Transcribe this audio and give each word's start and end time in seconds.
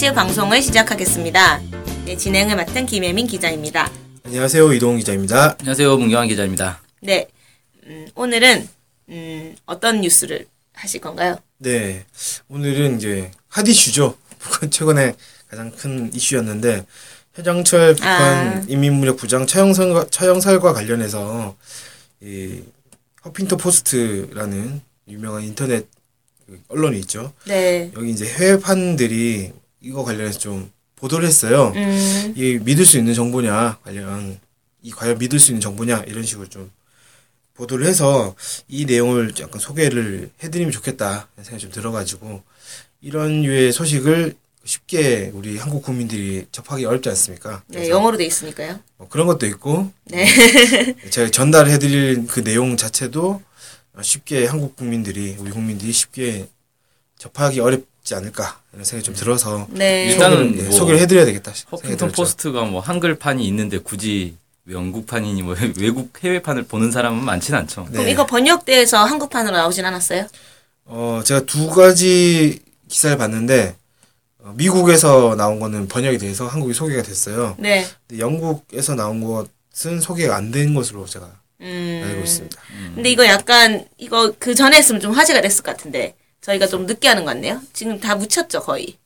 스케치 0.00 0.14
방송을 0.14 0.62
시작하겠습니다. 0.62 1.60
네, 2.06 2.16
진행을 2.16 2.56
맡은 2.56 2.86
김혜민 2.86 3.26
기자입니다. 3.26 3.92
안녕하세요 4.24 4.72
이동 4.72 4.96
기자입니다. 4.96 5.56
안녕하세요. 5.60 5.94
문경환 5.98 6.26
기자입니다. 6.26 6.80
네, 7.02 7.28
음, 7.84 8.08
오늘은 8.14 8.66
음, 9.10 9.56
어떤 9.66 10.00
뉴스를 10.00 10.46
하실 10.72 11.02
건가요? 11.02 11.36
네 11.58 12.06
오늘은 12.48 12.96
이제 12.96 13.30
핫 13.48 13.68
이슈죠. 13.68 14.16
북한 14.38 14.70
최근에 14.70 15.16
가장 15.50 15.70
큰 15.70 16.10
이슈였는데 16.14 16.86
현영철 17.34 17.96
북한 17.96 18.12
아. 18.12 18.64
인민무력 18.68 19.18
부장 19.18 19.46
처형설과, 19.46 20.06
처형설과 20.08 20.72
관련해서 20.72 21.54
이 22.22 22.62
허핑턴 23.22 23.58
포스트라는 23.58 24.80
유명한 25.08 25.42
인터넷 25.42 25.86
그 26.46 26.58
언론이 26.68 26.98
있죠. 27.00 27.34
네, 27.44 27.92
여기 27.94 28.10
이제 28.10 28.24
해외판들이 28.24 29.59
이거 29.80 30.04
관련해서 30.04 30.38
좀 30.38 30.70
보도를 30.96 31.26
했어요. 31.26 31.72
음, 31.74 32.34
이 32.36 32.58
믿을 32.62 32.84
수 32.84 32.98
있는 32.98 33.14
정보냐 33.14 33.78
관련 33.82 34.38
이 34.82 34.90
과연 34.90 35.18
믿을 35.18 35.38
수 35.38 35.50
있는 35.50 35.60
정보냐 35.60 36.04
이런 36.06 36.24
식으로 36.24 36.48
좀 36.48 36.70
보도를 37.54 37.86
해서 37.86 38.34
이 38.68 38.84
내용을 38.84 39.32
약간 39.40 39.60
소개를 39.60 40.30
해드리면 40.42 40.72
좋겠다 40.72 41.28
생각이 41.36 41.58
좀 41.58 41.70
들어가지고 41.70 42.42
이런 43.00 43.42
류의 43.42 43.72
소식을 43.72 44.34
쉽게 44.64 45.30
우리 45.34 45.56
한국 45.56 45.82
국민들이 45.82 46.46
접하기 46.52 46.84
어렵지 46.84 47.08
않습니까? 47.08 47.62
네, 47.66 47.88
영어로 47.88 48.18
돼 48.18 48.26
있으니까요. 48.26 48.78
뭐 48.98 49.08
그런 49.08 49.26
것도 49.26 49.46
있고 49.46 49.90
네, 50.04 50.26
제가 51.10 51.30
전달해드릴 51.30 52.26
그 52.26 52.44
내용 52.44 52.76
자체도 52.76 53.42
쉽게 54.02 54.46
한국 54.46 54.76
국민들이 54.76 55.34
우리 55.38 55.50
국민들이 55.50 55.92
쉽게 55.92 56.48
접하기 57.18 57.60
어렵 57.60 57.89
지 58.10 58.14
않을까 58.16 58.58
이런 58.72 58.84
생각이 58.84 59.04
좀 59.04 59.14
들어서 59.14 59.68
네, 59.70 60.06
일단은 60.06 60.36
소개를, 60.48 60.58
예, 60.58 60.62
뭐 60.64 60.72
소개를 60.76 61.00
해드려야 61.00 61.24
되겠다 61.26 61.52
허핑턴. 61.70 62.10
포스트가 62.10 62.64
뭐 62.64 62.80
한글판이 62.80 63.46
있는데 63.46 63.78
굳이 63.78 64.34
영국판이니 64.68 65.42
뭐 65.42 65.54
외국 65.78 66.12
해외판을 66.20 66.64
보는 66.64 66.90
사람은 66.90 67.24
많진 67.24 67.54
않죠. 67.54 67.84
그럼 67.84 68.06
네. 68.06 68.10
이거 68.10 68.26
번역돼서 68.26 69.04
한국판으로 69.04 69.56
나오진 69.56 69.84
않았어요? 69.84 70.26
어, 70.86 71.22
제가 71.24 71.42
두 71.46 71.68
가지 71.70 72.58
기사를 72.88 73.16
봤는데, 73.16 73.76
어, 74.40 74.54
미국에서 74.56 75.36
나온 75.36 75.60
거는 75.60 75.86
번역이 75.86 76.18
돼서 76.18 76.48
한국에 76.48 76.72
소개가 76.72 77.02
됐어요. 77.04 77.54
네, 77.60 77.86
근데 78.08 78.20
영국에서 78.20 78.96
나온 78.96 79.22
것은 79.22 80.00
소개가 80.00 80.34
안 80.34 80.50
된 80.50 80.74
것으로 80.74 81.06
제가 81.06 81.30
음, 81.60 82.02
알고 82.08 82.22
있습니다. 82.22 82.60
근데 82.96 83.08
이거 83.10 83.24
약간 83.26 83.84
이거 83.98 84.32
그 84.40 84.56
전에 84.56 84.78
했으면 84.78 85.00
좀 85.00 85.12
화제가 85.12 85.40
됐을 85.42 85.62
것 85.62 85.76
같은데 85.76 86.16
저희가 86.40 86.66
좀 86.66 86.86
늦게 86.86 87.08
하는 87.08 87.24
것 87.24 87.32
같네요. 87.32 87.60
지금 87.72 88.00
다 88.00 88.14
묻혔죠 88.14 88.60
거의. 88.60 88.96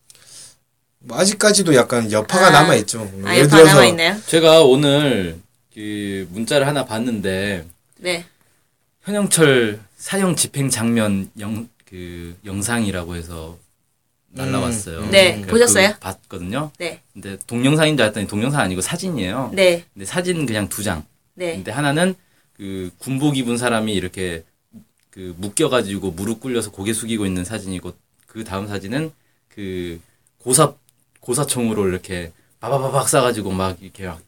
뭐 1.01 1.19
아직까지도 1.19 1.75
약간 1.75 2.11
여파가 2.11 2.47
아. 2.47 2.51
남아 2.51 2.77
있죠. 2.77 3.05
뭐 3.05 3.29
아, 3.29 3.35
예를 3.35 3.45
여파 3.47 3.57
들어서 3.57 3.75
남아 3.75 3.87
있나요? 3.87 4.17
제가 4.27 4.63
오늘 4.63 5.39
그 5.75 6.27
문자를 6.31 6.67
하나 6.67 6.85
봤는데 6.85 7.67
네, 7.99 8.25
현영철 9.03 9.81
사형 9.97 10.37
집행 10.37 10.71
장면 10.71 11.31
영 11.39 11.69
그 11.95 12.37
영상이라고 12.45 13.15
해서 13.15 13.57
날라왔어요. 14.31 14.99
음, 14.99 15.11
네, 15.13 15.35
그래서 15.37 15.51
보셨어요? 15.51 15.95
봤거든요. 16.01 16.73
네, 16.79 17.01
근데 17.13 17.37
동영상인 17.47 17.97
줄 17.97 18.03
알았더니 18.03 18.27
동영상 18.27 18.63
아니고 18.63 18.81
사진이에요. 18.81 19.53
네, 19.55 19.85
근데 19.95 20.05
사진 20.05 20.45
그냥 20.45 20.69
두 20.69 20.83
장. 20.83 21.05
네, 21.35 21.53
근데 21.55 21.71
하나는 21.71 22.17
그 22.57 22.91
군복 22.99 23.37
입은 23.37 23.59
사람이 23.59 23.95
이렇게 23.95 24.43
그 25.15 25.33
묶여가지고 25.39 26.11
무릎 26.11 26.41
꿇려서 26.41 26.73
고개 26.73 26.93
숙이고 26.93 27.25
있는 27.25 27.45
사진이고 27.45 27.93
그 28.27 28.43
다음 28.43 28.67
사진은 28.67 29.13
그 29.49 30.01
고사 30.39 30.75
고사총으로 31.21 31.87
이렇게 31.89 32.33
바바바박 32.59 33.07
쏴가지고 33.07 33.53
막 33.53 33.77
이렇게 33.81 34.09
막 34.09 34.21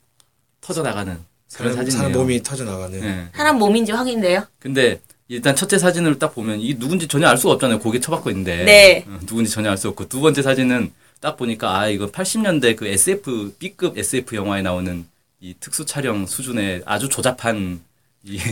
터져 0.61 0.83
나가는 0.83 1.19
그런 1.55 1.73
사람, 1.73 1.85
사진이에요. 1.87 1.99
사람 1.99 2.13
몸이 2.13 2.43
터져 2.45 2.65
나가는. 2.65 3.03
예. 3.03 3.27
사람 3.35 3.59
몸인지 3.59 3.91
확인돼요? 3.91 4.47
근데 4.61 5.01
일단 5.27 5.57
첫째 5.57 5.77
사진을 5.77 6.21
딱 6.21 6.33
보면 6.37 6.61
이게 6.61 6.79
누군지 6.79 7.09
전혀 7.09 7.27
알 7.27 7.37
수가 7.37 7.55
없잖아요. 7.55 7.81
고개 7.81 7.99
쳐박고 7.99 8.31
있는데. 8.31 8.65
네. 8.65 9.05
어, 9.09 9.19
누군지 9.27 9.51
전혀 9.51 9.71
알 9.71 9.77
수 9.77 9.89
없고 9.89 10.09
두 10.09 10.21
번째 10.21 10.41
사진은 10.43 10.93
딱 11.21 11.37
보니까 11.37 11.81
아 11.81 11.89
이거 11.89 12.07
80년대 12.07 12.77
그 12.77 12.87
SF 12.87 13.57
B급 13.59 13.99
SF 13.99 14.37
영화에 14.37 14.63
나오는 14.63 15.05
이 15.41 15.55
특수 15.59 15.85
촬영 15.85 16.27
수준의 16.27 16.83
아주 16.87 17.09
조잡한 17.09 17.81
이 17.81 17.81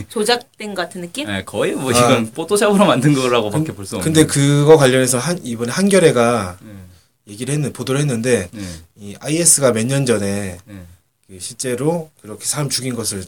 조작된 0.09 0.73
것 0.75 0.83
같은 0.83 1.01
느낌? 1.01 1.29
예, 1.29 1.43
거의 1.45 1.73
뭐 1.73 1.93
아. 1.93 1.97
이건 1.97 2.31
포토샵으로 2.31 2.85
만든 2.85 3.13
거라고밖에 3.13 3.73
볼 3.73 3.85
수 3.85 3.97
없는. 3.97 4.03
근데 4.13 4.25
그거 4.25 4.77
관련해서 4.77 5.17
한, 5.17 5.39
이번에 5.43 5.71
한겨레가 5.71 6.57
예, 6.63 7.31
얘기를 7.31 7.53
했는, 7.53 7.73
보도를 7.73 7.99
했는데, 8.01 8.49
예, 8.55 8.61
이 8.97 9.15
IS가 9.19 9.71
몇 9.73 9.85
년 9.85 10.05
전에 10.05 10.57
예. 10.69 10.73
그 11.27 11.39
실제로 11.39 12.09
그렇게 12.21 12.45
사람 12.45 12.69
죽인 12.69 12.95
것을 12.95 13.25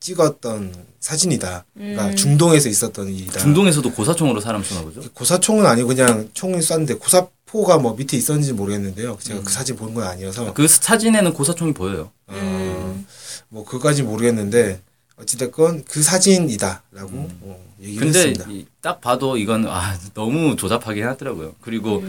찍었던 0.00 0.74
사진이다. 1.00 1.64
그러니까 1.74 2.06
음. 2.08 2.16
중동에서 2.16 2.68
있었던 2.68 3.08
일이다. 3.08 3.38
중동에서도 3.40 3.90
고사총으로 3.92 4.40
사람 4.40 4.62
쏘나 4.62 4.82
보죠? 4.82 5.02
고사총은 5.14 5.64
아니고 5.66 5.88
그냥 5.88 6.28
총을 6.34 6.62
쐈는데 6.62 6.94
고사포가 6.94 7.78
뭐 7.78 7.94
밑에 7.94 8.16
있었는지 8.16 8.52
모르겠는데요. 8.52 9.18
제가 9.20 9.40
음. 9.40 9.44
그 9.44 9.52
사진 9.52 9.76
본 9.76 9.94
건 9.94 10.04
아니어서 10.04 10.52
그 10.52 10.66
사진에는 10.68 11.32
고사총이 11.32 11.72
보여요. 11.74 12.10
어, 12.26 13.04
뭐 13.48 13.64
그까지 13.64 14.02
모르겠는데 14.02 14.80
어찌됐건 15.18 15.84
그 15.86 16.02
사진이다라고 16.02 17.10
어, 17.42 17.64
얘기를 17.80 18.04
근데 18.06 18.18
했습니다. 18.18 18.50
이- 18.50 18.66
딱 18.82 19.00
봐도 19.00 19.36
이건 19.38 19.66
아 19.66 19.98
너무 20.14 20.56
조잡하게 20.56 21.02
해놨더라고요. 21.02 21.54
그리고 21.60 22.02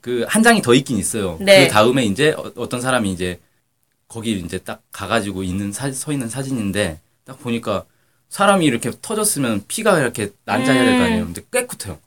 그한 0.00 0.42
장이 0.42 0.60
더 0.62 0.74
있긴 0.74 0.98
있어요. 0.98 1.36
음. 1.40 1.44
네. 1.44 1.66
그 1.66 1.72
다음에 1.72 2.04
이제 2.04 2.30
어- 2.36 2.52
어떤 2.56 2.80
사람이 2.80 3.12
이제 3.12 3.40
거기 4.08 4.38
이제 4.38 4.58
딱 4.58 4.82
가가지고 4.90 5.42
있는 5.44 5.72
사, 5.72 5.90
서 5.92 6.12
있는 6.12 6.28
사진인데 6.28 6.98
딱 7.24 7.38
보니까 7.40 7.84
사람이 8.30 8.64
이렇게 8.66 8.90
터졌으면 9.00 9.64
피가 9.68 10.00
이렇게 10.00 10.30
난자해야 10.44 10.84
될 10.84 10.98
거 10.98 11.04
아니에요. 11.04 11.24
근데 11.26 11.42
깨끗해요. 11.52 11.98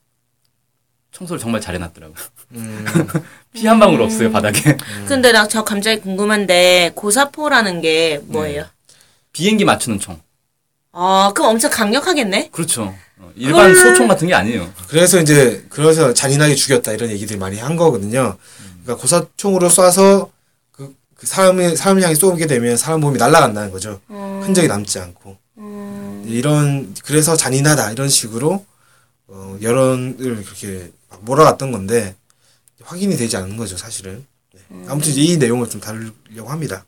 청소를 1.14 1.40
정말 1.40 1.62
잘 1.62 1.76
해놨더라고요. 1.76 2.16
음, 2.54 2.86
피한 3.54 3.80
방울 3.80 4.02
없어요 4.02 4.32
바닥에. 4.32 4.78
근데 5.08 5.32
나저 5.32 5.64
갑자기 5.64 6.02
궁금한데 6.02 6.92
고사포라는 6.96 7.82
게 7.82 8.20
뭐예요? 8.26 8.66
비행기 9.34 9.64
맞추는 9.66 10.00
총. 10.00 10.20
아, 10.94 11.32
그럼 11.34 11.52
엄청 11.52 11.70
강력하겠네? 11.72 12.50
그렇죠. 12.52 12.94
어, 13.18 13.32
일반 13.36 13.74
그걸- 13.74 13.92
소총 13.92 14.08
같은 14.08 14.28
게 14.28 14.34
아니에요. 14.34 14.72
그래서 14.88 15.20
이제 15.22 15.66
그래서 15.70 16.14
잔인하게 16.14 16.56
죽였다 16.56 16.92
이런 16.92 17.10
얘기들 17.12 17.38
많이 17.38 17.58
한 17.60 17.76
거거든요. 17.76 18.38
그러니까 18.84 19.02
고사총으로 19.02 19.70
쏴서 19.70 20.30
그, 20.72 20.94
그 21.16 21.28
사람을 21.28 21.78
사람을 21.78 22.02
향해 22.04 22.16
쏘게 22.16 22.48
되면 22.48 22.76
사람 22.78 23.00
몸이 23.02 23.18
날아간다는 23.18 23.72
거죠. 23.72 24.02
흔적이 24.10 24.68
남지 24.68 25.00
않고 25.00 25.38
이런 26.26 26.94
그래서 27.06 27.36
잔인하다 27.36 27.92
이런 27.92 28.10
식으로 28.10 28.66
어, 29.28 29.58
여론을 29.62 30.44
그렇게 30.44 30.92
막 31.10 31.24
몰아갔던 31.24 31.72
건데 31.72 32.16
확인이 32.84 33.16
되지 33.16 33.38
않은 33.38 33.56
거죠 33.56 33.78
사실은. 33.78 34.26
네. 34.54 34.60
아무튼 34.88 35.12
이제 35.12 35.22
이 35.22 35.38
내용을 35.38 35.70
좀 35.70 35.80
다루려고 35.80 36.50
합니다. 36.50 36.84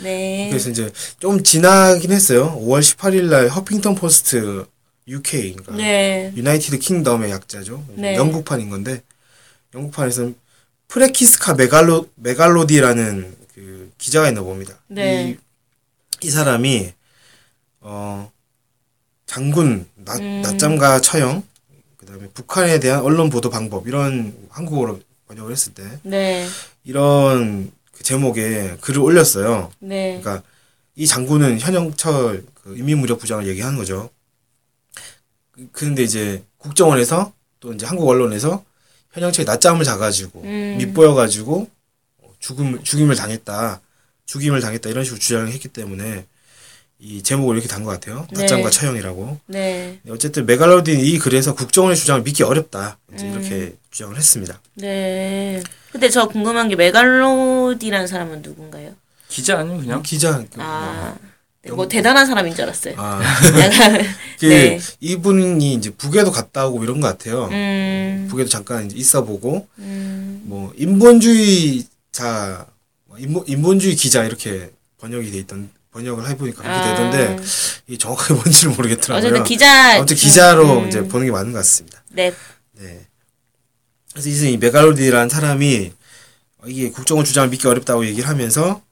네. 0.00 0.48
그래서 0.50 0.70
이제 0.70 0.90
좀 1.18 1.42
지나긴 1.42 2.12
했어요. 2.12 2.58
5월 2.60 2.80
18일 2.80 3.24
날 3.24 3.48
허핑턴 3.48 3.94
포스트 3.94 4.64
UK 5.08 5.54
그러니까 5.54 5.76
네. 5.76 6.32
United 6.36 6.78
Kingdom의 6.78 7.30
약자죠. 7.30 7.84
네. 7.94 8.14
영국판인 8.16 8.70
건데 8.70 9.02
영국판에서는 9.74 10.34
프레키스카 10.88 11.54
메갈로 11.54 12.08
메갈로디라는 12.16 13.36
그 13.54 13.92
기자가 13.98 14.28
있나 14.28 14.42
봅니다. 14.42 14.78
네. 14.88 15.30
이, 15.30 16.26
이 16.26 16.30
사람이 16.30 16.92
어 17.80 18.30
장군 19.26 19.86
낮, 19.96 20.20
음. 20.20 20.42
낮잠과 20.42 21.00
처형 21.00 21.42
그다음에 21.96 22.28
북한에 22.34 22.78
대한 22.80 23.00
언론 23.00 23.30
보도 23.30 23.50
방법 23.50 23.88
이런 23.88 24.34
한국어로 24.50 25.00
번역을 25.26 25.50
했을 25.50 25.72
때 25.74 25.82
네. 26.02 26.46
이런 26.84 27.72
그 27.81 27.81
제목에 28.02 28.76
글을 28.80 29.00
올렸어요. 29.00 29.70
네. 29.80 30.20
그러니까 30.20 30.42
이 30.94 31.06
장군은 31.06 31.58
현영철 31.60 32.44
그 32.54 32.76
인민무력 32.76 33.18
부장을 33.18 33.46
얘기하는 33.48 33.78
거죠. 33.78 34.10
그- 35.52 35.68
그런데 35.72 36.02
이제 36.02 36.42
국정원에서 36.58 37.32
또 37.60 37.72
이제 37.72 37.86
한국 37.86 38.08
언론에서 38.08 38.64
현영철이 39.12 39.46
낮잠을 39.46 39.84
자가지고 39.84 40.42
음. 40.42 40.76
밑보여가지고 40.78 41.70
죽음 42.38 42.82
죽임을 42.82 43.14
당했다, 43.14 43.80
죽임을 44.26 44.60
당했다 44.60 44.88
이런 44.90 45.04
식으로 45.04 45.18
주장을 45.20 45.48
했기 45.52 45.68
때문에 45.68 46.26
이 47.04 47.20
제목을 47.22 47.56
이렇게 47.56 47.68
단 47.68 47.82
것 47.82 47.90
같아요. 47.90 48.26
네. 48.30 48.42
낮잠과 48.42 48.70
처형이라고. 48.70 49.38
네. 49.46 49.98
어쨌든 50.08 50.46
메갈로딘 50.46 51.00
이 51.00 51.18
글에서 51.18 51.54
국정원의 51.54 51.96
주장을 51.96 52.22
믿기 52.22 52.44
어렵다 52.44 52.96
이제 53.12 53.24
음. 53.26 53.32
이렇게 53.32 53.74
주장을 53.90 54.16
했습니다. 54.16 54.60
네. 54.74 55.60
근데 55.90 56.08
저 56.08 56.28
궁금한 56.28 56.68
게 56.68 56.76
메갈로디라는 56.76 58.06
사람은 58.06 58.42
누군가요? 58.42 58.92
기자 59.28 59.58
아니면 59.58 59.80
그냥 59.80 60.02
기자 60.02 60.38
그 60.38 60.46
아, 60.58 61.16
네, 61.64 61.72
뭐 61.72 61.88
대단한 61.88 62.24
사람인 62.26 62.54
줄 62.54 62.64
알았어요. 62.64 62.94
아, 62.96 63.20
그 64.38 64.46
네. 64.46 64.78
이분이 65.00 65.74
이제 65.74 65.90
북에도 65.90 66.30
갔다 66.30 66.68
오고 66.68 66.84
이런 66.84 67.00
것 67.00 67.08
같아요. 67.08 67.48
음, 67.50 68.28
북에도 68.30 68.48
잠깐 68.48 68.86
이제 68.86 68.96
있어 68.96 69.24
보고 69.24 69.66
음, 69.78 70.42
뭐 70.44 70.72
인본주의자, 70.76 72.66
뭐 73.06 73.18
인본, 73.18 73.44
인본주의 73.48 73.96
기자 73.96 74.22
이렇게 74.24 74.70
번역이 75.00 75.30
돼 75.32 75.38
있던 75.38 75.68
번역을 75.92 76.28
해보니까 76.30 76.62
그렇게 76.62 76.78
아. 76.78 76.94
되던데 76.94 77.42
이 77.86 77.98
정확하게 77.98 78.34
뭔지를 78.40 78.72
모르겠더라고요. 78.74 79.18
어쨌든 79.18 79.44
기자 79.44 79.96
아무튼 79.96 80.16
기자로 80.16 80.80
음, 80.80 80.88
이제 80.88 81.06
보는 81.06 81.26
게 81.26 81.32
맞는 81.32 81.52
것 81.52 81.58
같습니다. 81.58 82.02
네, 82.10 82.34
네. 82.72 83.06
그래서 84.12 84.28
이제 84.28 84.50
이 84.50 84.56
메갈로디라는 84.56 85.28
사람이 85.28 85.92
이게 86.66 86.90
국정원 86.90 87.24
주장을 87.24 87.48
믿기 87.48 87.66
어렵다고 87.66 88.06
얘기를 88.06 88.28
하면서 88.28 88.82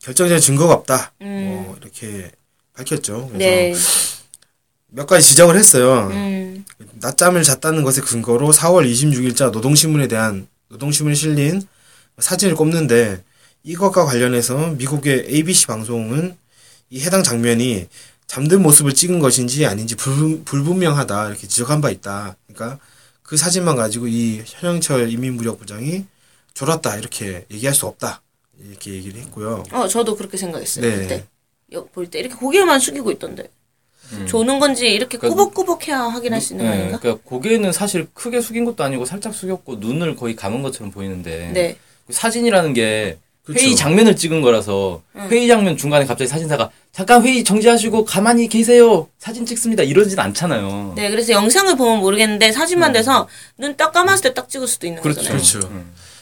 결정적인 0.00 0.40
증거가 0.40 0.74
없다. 0.74 1.12
뭐 1.18 1.76
이렇게 1.80 2.30
밝혔죠. 2.74 3.28
그래서 3.32 3.34
음. 3.34 3.38
네, 3.38 3.74
몇 4.88 5.06
가지 5.06 5.26
지적을 5.28 5.56
했어요. 5.56 6.08
음, 6.10 6.64
낮잠을 6.94 7.42
잤다는 7.42 7.84
것에 7.84 8.00
근거로 8.00 8.52
4월 8.52 8.90
26일자 8.90 9.50
노동신문에 9.50 10.08
대한 10.08 10.48
노동신문에 10.68 11.14
실린 11.14 11.62
사진을 12.18 12.54
꼽는데 12.54 13.22
이것과 13.62 14.04
관련해서 14.04 14.70
미국의 14.72 15.26
ABC 15.28 15.66
방송은 15.66 16.36
이 16.90 17.00
해당 17.02 17.22
장면이 17.22 17.88
잠든 18.26 18.62
모습을 18.62 18.94
찍은 18.94 19.18
것인지 19.18 19.66
아닌지 19.66 19.96
불, 19.96 20.42
불분명하다 20.44 21.28
이렇게 21.28 21.46
지적한 21.46 21.80
바 21.80 21.90
있다. 21.90 22.36
그러니까 22.46 22.78
그 23.22 23.36
사진만 23.36 23.76
가지고 23.76 24.08
이 24.08 24.42
현영철 24.44 25.10
인민무력부장이 25.10 26.04
졸았다 26.54 26.96
이렇게 26.96 27.44
얘기할 27.50 27.74
수 27.74 27.86
없다 27.86 28.22
이렇게 28.58 28.92
얘기를 28.92 29.20
했고요. 29.20 29.64
어 29.72 29.88
저도 29.88 30.16
그렇게 30.16 30.36
생각했어요 30.36 30.84
네. 30.84 30.96
그때 30.96 31.26
볼때 31.92 32.18
이렇게 32.18 32.34
고개만 32.34 32.80
숙이고 32.80 33.10
있던데 33.12 33.50
조는 34.26 34.58
건지 34.58 34.88
이렇게 34.88 35.18
그러니까 35.18 35.44
꾸벅꾸벅해야 35.44 36.00
확인할 36.00 36.40
수 36.40 36.54
있는 36.54 36.64
거 36.66 36.70
네, 36.72 36.78
아닌가? 36.78 36.98
그러니까 36.98 37.22
고개는 37.24 37.72
사실 37.72 38.08
크게 38.12 38.40
숙인 38.40 38.64
것도 38.64 38.82
아니고 38.82 39.04
살짝 39.04 39.34
숙였고 39.34 39.76
눈을 39.76 40.16
거의 40.16 40.34
감은 40.34 40.62
것처럼 40.62 40.90
보이는데 40.90 41.52
네, 41.52 41.76
그 42.06 42.12
사진이라는 42.12 42.74
게 42.74 43.18
그렇죠. 43.50 43.66
회의 43.66 43.76
장면을 43.76 44.16
찍은 44.16 44.40
거라서 44.42 45.02
회의 45.30 45.48
장면 45.48 45.76
중간에 45.76 46.06
갑자기 46.06 46.28
사진사가 46.28 46.70
잠깐 46.92 47.22
회의 47.24 47.44
정지하시고 47.44 48.04
가만히 48.04 48.48
계세요 48.48 49.06
사진 49.18 49.44
찍습니다 49.46 49.82
이러진 49.82 50.18
않잖아요. 50.18 50.94
네, 50.96 51.10
그래서 51.10 51.32
영상을 51.32 51.76
보면 51.76 51.98
모르겠는데 52.00 52.52
사진만 52.52 52.92
돼서 52.92 53.28
눈 53.58 53.76
딱 53.76 53.92
감았을 53.92 54.22
때 54.22 54.34
딱 54.34 54.48
찍을 54.48 54.66
수도 54.68 54.86
있는 54.86 55.00
음. 55.00 55.02
그렇죠. 55.02 55.20
거잖아요. 55.20 55.38
그렇죠. 55.42 55.70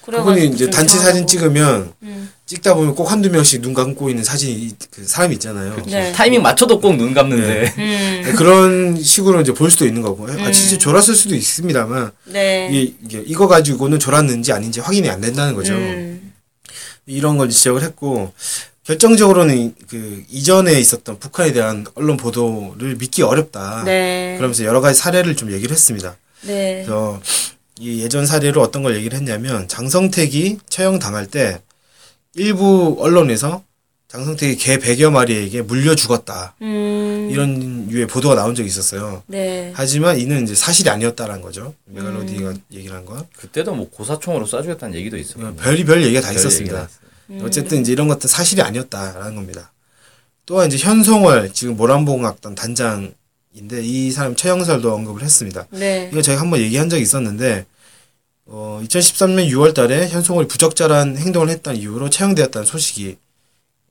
그래가지고 0.04 0.34
그분이 0.36 0.54
이제 0.54 0.64
좀 0.64 0.70
단체 0.70 0.94
이상하고. 0.94 1.06
사진 1.12 1.26
찍으면 1.26 1.92
음. 2.02 2.30
찍다 2.46 2.72
보면 2.74 2.94
꼭 2.94 3.12
한두 3.12 3.28
명씩 3.30 3.60
눈 3.60 3.74
감고 3.74 4.08
있는 4.08 4.24
사진이 4.24 4.52
이- 4.54 4.74
그 4.90 5.04
사람이 5.06 5.34
있잖아요. 5.34 5.76
네. 5.86 6.12
타이밍 6.12 6.40
맞춰도 6.40 6.80
꼭 6.80 6.94
눈 6.96 7.12
감는데 7.12 7.74
음, 7.76 8.22
네, 8.24 8.32
그런 8.32 8.98
식으로 9.02 9.42
이제 9.42 9.52
볼 9.52 9.70
수도 9.70 9.84
있는 9.84 10.00
거고. 10.00 10.26
아, 10.30 10.50
진짜 10.50 10.78
졸았을 10.78 11.14
수도 11.14 11.34
있습니다만, 11.34 12.10
네. 12.24 12.70
이게, 12.72 12.94
이게 13.04 13.22
이거 13.26 13.46
가지고는 13.48 13.98
졸았는지 13.98 14.50
아닌지 14.52 14.80
확인이 14.80 15.10
안 15.10 15.20
된다는 15.20 15.54
거죠. 15.54 15.74
음, 17.08 17.10
이런 17.10 17.38
걸 17.38 17.48
지적을 17.48 17.82
했고, 17.82 18.32
결정적으로는 18.84 19.58
이- 19.58 19.74
그 19.88 20.24
이전에 20.30 20.72
있었던 20.80 21.18
북한에 21.18 21.52
대한 21.52 21.86
언론 21.94 22.16
보도를 22.16 22.96
믿기 22.96 23.22
어렵다. 23.22 23.82
네. 23.84 24.34
그러면서 24.38 24.64
여러 24.64 24.80
가지 24.80 24.98
사례를 24.98 25.36
좀 25.36 25.52
얘기를 25.52 25.72
했습니다. 25.72 26.16
네. 26.42 26.84
그래서 26.86 27.20
이 27.78 28.02
예전 28.02 28.24
사례로 28.26 28.62
어떤 28.62 28.82
걸 28.82 28.96
얘기를 28.96 29.16
했냐면 29.18 29.68
장성택이 29.68 30.58
처형 30.70 30.98
당할 31.00 31.26
때 31.26 31.60
일부 32.34 32.96
언론에서 32.98 33.62
장성택이 34.08 34.56
개 34.56 34.78
100여 34.78 35.10
마리에게 35.10 35.60
물려 35.62 35.94
죽었다. 35.94 36.54
음, 36.62 37.28
이런 37.30 37.90
유의 37.90 38.06
보도가 38.06 38.34
나온 38.36 38.54
적이 38.54 38.68
있었어요. 38.68 39.22
네. 39.26 39.70
하지만 39.74 40.18
이는 40.18 40.44
이제 40.44 40.54
사실이 40.54 40.88
아니었다라는 40.88 41.42
거죠. 41.42 41.74
메갈로디가 41.84 42.54
얘기를 42.72 42.96
한 42.96 43.04
건. 43.04 43.26
그때도 43.36 43.74
뭐 43.74 43.90
고사총으로 43.90 44.46
쏴주겠다는 44.46 44.94
얘기도 44.94 45.18
있었고 45.18 45.56
별이 45.56 45.84
별 45.84 46.02
얘기가 46.02 46.22
다 46.22 46.28
별 46.28 46.36
있었습니다. 46.38 46.88
음. 47.30 47.40
어쨌든 47.44 47.82
이제 47.82 47.92
이런 47.92 48.08
것들 48.08 48.30
사실이 48.30 48.62
아니었다라는 48.62 49.34
겁니다. 49.34 49.72
또한 50.46 50.68
이제 50.72 50.78
현송월 50.78 51.52
지금 51.52 51.76
모란봉악단 51.76 52.54
단장인데 52.54 53.82
이 53.82 54.10
사람 54.10 54.34
최영설도 54.34 54.90
언급을 54.94 55.22
했습니다. 55.22 55.66
네. 55.68 56.08
이거 56.10 56.22
저희가 56.22 56.40
한번 56.40 56.60
얘기한 56.60 56.88
적이 56.88 57.02
있었는데 57.02 57.66
어 58.46 58.80
2013년 58.82 59.50
6월 59.50 59.74
달에 59.74 60.08
현송월이 60.08 60.48
부적절한 60.48 61.18
행동을 61.18 61.50
했다는 61.50 61.78
이유로 61.78 62.08
채용되었다는 62.08 62.64
소식이 62.64 63.18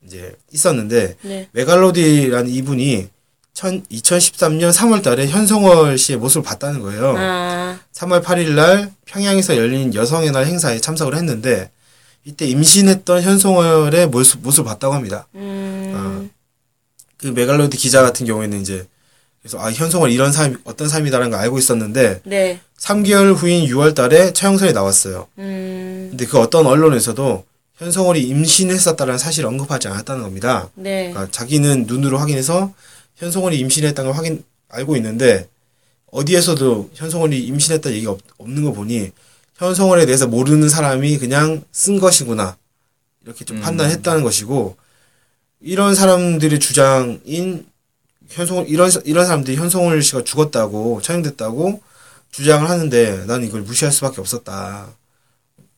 이제 0.07 0.35
있었는데 0.51 1.17
네. 1.21 1.49
메갈로디라는 1.51 2.49
이분이 2.49 3.09
천, 3.53 3.83
2013년 3.85 4.71
3월 4.71 5.03
달에 5.03 5.27
현송월 5.27 5.97
씨의 5.97 6.19
모습을 6.19 6.43
봤다는 6.43 6.81
거예요. 6.81 7.15
아, 7.17 7.79
3월 7.93 8.23
8일 8.23 8.51
날 8.51 8.91
평양에서 9.05 9.57
열린 9.57 9.93
여성의 9.93 10.31
날 10.31 10.45
행사에 10.45 10.79
참석을 10.79 11.15
했는데 11.15 11.71
이때 12.23 12.45
임신했던 12.45 13.21
현송월의 13.21 14.07
모습, 14.07 14.41
모습을 14.41 14.69
봤다고 14.69 14.93
합니다. 14.93 15.27
음, 15.35 16.29
그 17.17 17.27
메갈로디 17.27 17.77
기자 17.77 18.01
같은 18.01 18.25
경우에는 18.25 18.61
이제 18.61 18.85
그래서 19.41 19.59
아 19.59 19.71
현송월 19.71 20.11
이런 20.11 20.31
사람 20.31 20.57
어떤 20.63 20.87
사람이다라는 20.87 21.31
걸 21.31 21.39
알고 21.39 21.57
있었는데 21.57 22.21
네. 22.25 22.59
3개월 22.79 23.33
후인 23.33 23.65
6월 23.69 23.95
달에 23.95 24.33
처형설이 24.33 24.73
나왔어요. 24.73 25.27
음, 25.39 26.07
근데 26.11 26.25
그 26.25 26.39
어떤 26.39 26.67
언론에서도 26.67 27.43
현송월이 27.77 28.23
임신했었다는 28.23 29.17
사실을 29.17 29.49
언급하지 29.49 29.87
않았다는 29.87 30.23
겁니다. 30.23 30.69
네. 30.75 31.11
그러니까 31.11 31.31
자기는 31.31 31.85
눈으로 31.87 32.17
확인해서 32.17 32.73
현송월이 33.17 33.59
임신했다는 33.59 34.11
걸 34.11 34.17
확인 34.17 34.43
알고 34.69 34.95
있는데 34.97 35.47
어디에서도 36.11 36.91
현송월이 36.93 37.43
임신했다는 37.45 37.95
얘기가 37.95 38.13
없, 38.13 38.19
없는 38.37 38.63
거 38.63 38.71
보니 38.71 39.11
현송월에 39.57 40.05
대해서 40.05 40.27
모르는 40.27 40.69
사람이 40.69 41.17
그냥 41.17 41.63
쓴 41.71 41.99
것이구나 41.99 42.57
이렇게 43.23 43.45
좀 43.45 43.61
판단했다는 43.61 44.23
것이고 44.23 44.75
이런 45.61 45.95
사람들의 45.95 46.59
주장인 46.59 47.65
현송월 48.29 48.67
이런 48.69 48.91
이런 49.05 49.25
사람들이 49.25 49.57
현송월 49.57 50.01
씨가 50.01 50.23
죽었다고 50.23 51.01
처형됐다고 51.01 51.81
주장을 52.31 52.69
하는데 52.69 53.25
나는 53.25 53.47
이걸 53.47 53.61
무시할 53.61 53.91
수밖에 53.91 54.21
없었다. 54.21 54.87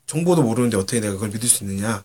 정보도 0.09 0.41
모르는데 0.41 0.75
어떻게 0.75 0.99
내가 0.99 1.13
그걸 1.13 1.29
믿을 1.29 1.47
수 1.47 1.63
있느냐 1.63 2.03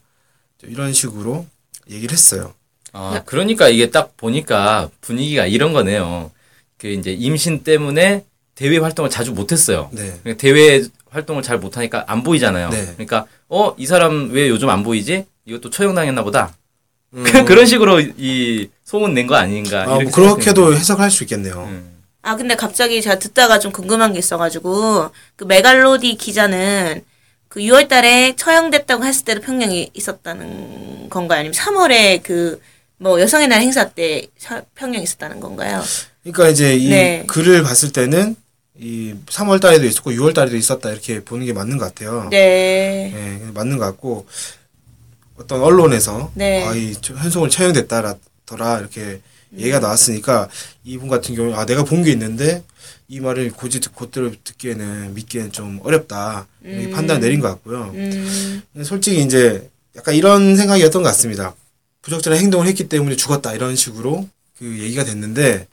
이런 0.63 0.93
식으로 0.93 1.47
얘기를 1.91 2.13
했어요. 2.13 2.53
아, 2.93 3.23
그러니까 3.25 3.69
이게 3.71 3.91
딱 3.91 4.15
보니까 4.19 4.91
분위기가 5.01 5.47
이런 5.47 5.73
거네요. 5.73 6.31
그 6.79 6.89
이제 6.89 7.13
임신 7.13 7.65
때문에 7.65 8.25
대외 8.55 8.77
활동을 8.79 9.09
자주 9.11 9.33
못했어요. 9.33 9.89
네. 9.93 10.19
그러니까 10.23 10.35
대외 10.41 10.85
활동을 11.11 11.43
잘 11.43 11.59
못하니까 11.59 12.05
안 12.07 12.23
보이잖아요. 12.23 12.69
네. 12.71 12.85
그러니까 12.93 13.27
어 13.49 13.75
이 13.79 13.87
사람 13.87 14.31
왜 14.33 14.49
요즘 14.51 14.69
안 14.69 14.83
보이지? 14.83 15.25
이것도 15.47 15.71
처형당했나 15.71 16.23
보다. 16.25 16.55
음. 17.15 17.25
그런 17.47 17.65
식으로 17.65 18.01
이 18.01 18.69
소문 18.85 19.15
낸 19.15 19.27
거 19.27 19.35
아닌가. 19.35 19.85
아, 19.85 19.99
뭐 19.99 20.11
그렇게도 20.11 20.75
해석할 20.75 21.11
수 21.11 21.25
있겠네요. 21.25 21.65
음. 21.65 21.91
아, 22.21 22.37
근데 22.37 22.55
갑자기 22.55 23.01
제가 23.03 23.19
듣다가 23.19 23.59
좀 23.59 23.71
궁금한 23.73 24.13
게 24.15 24.19
있어가지고, 24.19 25.11
그 25.37 25.45
메갈로디 25.45 26.17
기자는 26.17 27.03
그 27.55 27.61
6월 27.61 27.87
달에 27.87 28.35
처형됐다고 28.35 29.05
했을 29.05 29.25
때도 29.25 29.41
평령이 29.41 29.91
있었다는 29.95 31.09
건가요? 31.09 31.39
아니면 31.39 31.55
3월에 31.55 32.21
그, 32.25 32.61
뭐, 32.99 33.21
여성의 33.21 33.47
날 33.47 33.61
행사 33.61 33.91
때 33.91 34.27
사- 34.37 34.63
평령이 34.75 35.05
있었다는 35.05 35.39
건가요? 35.39 35.81
그러니까 36.25 36.49
이제 36.49 36.75
이 36.75 36.89
네. 36.89 37.23
글을 37.29 37.63
봤을 37.63 37.93
때는 37.93 38.35
이 38.77 39.15
3월 39.27 39.61
달에도 39.61 39.85
있었고 39.87 40.11
6월 40.11 40.35
달에도 40.35 40.57
있었다 40.57 40.91
이렇게 40.91 41.23
보는 41.23 41.47
게 41.47 41.53
맞는 41.53 41.79
것 41.79 41.85
같아요. 41.95 42.27
네. 42.29 43.13
네, 43.15 43.51
맞는 43.55 43.79
것 43.79 43.85
같고 43.85 44.27
어떤 45.37 45.63
언론에서 45.63 46.33
네. 46.35 46.67
아, 46.67 46.75
이 46.75 46.93
현송을 47.05 47.51
처형됐다더라 47.51 48.81
이렇게 48.81 49.21
얘기가 49.57 49.79
나왔으니까 49.79 50.49
이분 50.85 51.09
같은 51.09 51.37
경우는 51.37 51.57
아 51.57 51.65
내가 51.67 51.85
본 51.85 52.03
게 52.03 52.11
있는데 52.11 52.65
이 53.09 53.21
말을 53.21 53.51
고지 53.53 53.81
곧대로 53.81 54.33
듣기에는 54.45 55.15
믿기에는 55.15 55.53
좀 55.53 55.81
어렵다 55.83 56.47
이렇게 56.63 56.91
판단 56.91 57.21
내린 57.21 57.41
것 57.41 57.49
같고요. 57.49 57.93
음, 57.95 58.63
솔직히 58.85 59.23
이제 59.23 59.69
약간 59.97 60.15
이런 60.15 60.57
생각이었던 60.57 61.03
것 61.03 61.09
같습니다. 61.11 61.55
부적절한 62.03 62.41
행동을 62.41 62.67
했기 62.67 62.89
때문에 62.89 63.17
죽었다 63.17 63.53
이런 63.55 63.77
식으로 63.77 64.29
그 64.59 64.65
얘기가 64.81 65.05
됐는데 65.05 65.67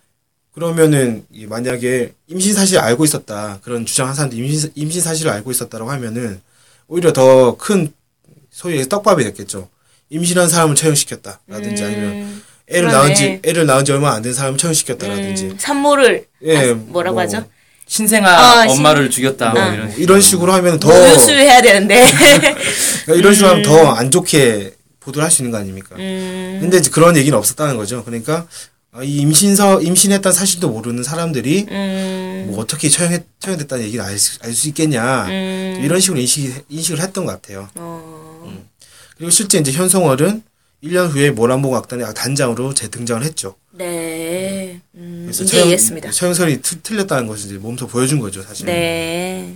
그러면은 0.53 1.25
이 1.31 1.45
만약에 1.45 2.13
임신 2.27 2.53
사실을 2.53 2.81
알고 2.81 3.05
있었다 3.05 3.59
그런 3.63 3.85
주장한 3.85 4.13
사람들 4.15 4.37
임신 4.37 4.71
임신 4.75 5.01
사실을 5.01 5.31
알고 5.31 5.51
있었다라고 5.51 5.89
하면은 5.91 6.41
오히려 6.87 7.13
더 7.13 7.55
큰 7.57 7.93
소위 8.51 8.87
떡밥이 8.87 9.23
됐겠죠. 9.23 9.69
임신한 10.09 10.49
사람을 10.49 10.75
처형시켰다라든지 10.75 11.83
아니면 11.85 12.09
음, 12.11 12.43
애를 12.71 12.87
그러네. 12.89 12.93
낳은 12.93 13.15
지 13.15 13.39
애를 13.43 13.65
낳은 13.65 13.85
지 13.85 13.91
얼마 13.91 14.13
안 14.13 14.21
된 14.21 14.33
사람을 14.33 14.57
처형시켰다라든지 14.57 15.45
음, 15.45 15.57
산모를, 15.59 16.25
예, 16.43 16.57
아, 16.57 16.73
뭐라고 16.73 17.15
뭐 17.15 17.23
하죠? 17.23 17.45
신생아 17.87 18.29
아, 18.29 18.65
엄마를 18.69 19.09
죽였다. 19.09 19.49
뭐 19.51 19.61
아. 19.61 19.73
이런. 19.73 19.93
이런 19.97 20.21
식으로 20.21 20.53
하면 20.53 20.79
더 20.79 20.89
우유수 20.89 21.31
해야 21.31 21.61
되는데. 21.61 22.01
그러니까 23.05 23.15
이런 23.15 23.33
식으로 23.33 23.49
하면 23.49 23.63
더 23.63 23.91
안 23.93 24.09
좋게 24.11 24.73
보도를 25.01 25.23
할 25.25 25.31
수 25.31 25.41
있는 25.41 25.51
거 25.51 25.57
아닙니까? 25.57 25.95
음. 25.97 26.59
근데 26.61 26.77
이제 26.77 26.89
그런 26.89 27.17
얘기는 27.17 27.37
없었다는 27.37 27.75
거죠. 27.75 28.03
그러니까 28.05 28.47
아, 28.93 29.03
이 29.03 29.17
임신서 29.17 29.81
임신했다는 29.81 30.33
사실도 30.33 30.69
모르는 30.69 31.03
사람들이 31.03 31.65
음. 31.69 32.45
뭐 32.51 32.59
어떻게 32.61 32.87
처형했, 32.89 33.23
처형됐다는 33.39 33.83
얘기를 33.85 34.03
알수 34.05 34.67
있겠냐 34.69 35.25
음. 35.27 35.81
이런 35.83 35.99
식으로 35.99 36.19
인식 36.19 36.63
인식을 36.69 37.01
했던 37.01 37.25
것 37.25 37.31
같아요. 37.41 37.67
어. 37.75 38.61
그리고 39.17 39.29
실제 39.31 39.57
이제 39.59 39.71
현송월은 39.71 40.43
1년 40.83 41.09
후에 41.09 41.31
모란봉 41.31 41.75
악단의 41.75 42.13
단장으로 42.15 42.73
재등장을 42.73 43.23
했죠. 43.23 43.55
네. 43.71 44.79
음. 44.95 45.21
그래서 45.25 45.43
이제 45.43 45.57
이해했습니다. 45.63 46.09
트- 46.61 46.81
틀렸다는 46.81 47.27
것을 47.27 47.45
이제 47.51 47.57
몸소 47.57 47.87
보여준 47.87 48.19
거죠, 48.19 48.41
사실. 48.41 48.65
네. 48.65 49.55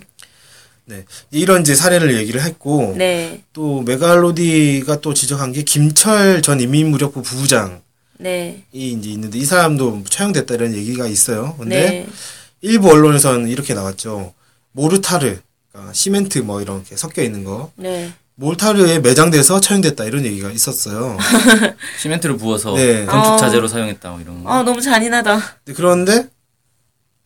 네. 0.85 1.03
이런 1.31 1.61
이제 1.61 1.73
사례를 1.73 2.15
얘기를 2.17 2.41
했고 2.43 2.93
네. 2.95 3.41
또 3.53 3.81
메갈로디가 3.81 5.01
또 5.01 5.15
지적한 5.15 5.51
게 5.51 5.63
김철 5.63 6.43
전 6.43 6.59
인민무력부 6.59 7.23
부부장이 7.23 7.73
네. 8.19 8.63
이제 8.71 9.09
있는데 9.09 9.39
이 9.39 9.45
사람도 9.45 10.03
처형됐다 10.07 10.53
이런 10.53 10.75
얘기가 10.75 11.07
있어요. 11.07 11.55
근데 11.57 11.89
네. 11.89 12.07
일부 12.61 12.91
언론에서는 12.91 13.47
이렇게 13.49 13.73
나왔죠. 13.73 14.33
모르타르, 14.73 15.39
그러니까 15.71 15.93
시멘트 15.93 16.39
뭐 16.39 16.61
이렇게 16.61 16.95
섞여 16.95 17.23
있는 17.23 17.43
거. 17.43 17.71
네. 17.77 18.13
모르타르에 18.35 18.99
매장돼서 18.99 19.59
처형됐다 19.61 20.03
이런 20.05 20.25
얘기가 20.25 20.51
있었어요. 20.51 21.17
시멘트를 22.01 22.37
부어서 22.37 22.73
네. 22.75 23.05
건축 23.05 23.37
자재로 23.37 23.67
사용했다 23.67 24.09
뭐 24.11 24.19
이런 24.21 24.43
거. 24.43 24.51
아, 24.51 24.63
너무 24.63 24.81
잔인하다. 24.81 25.39
그런데 25.75 26.27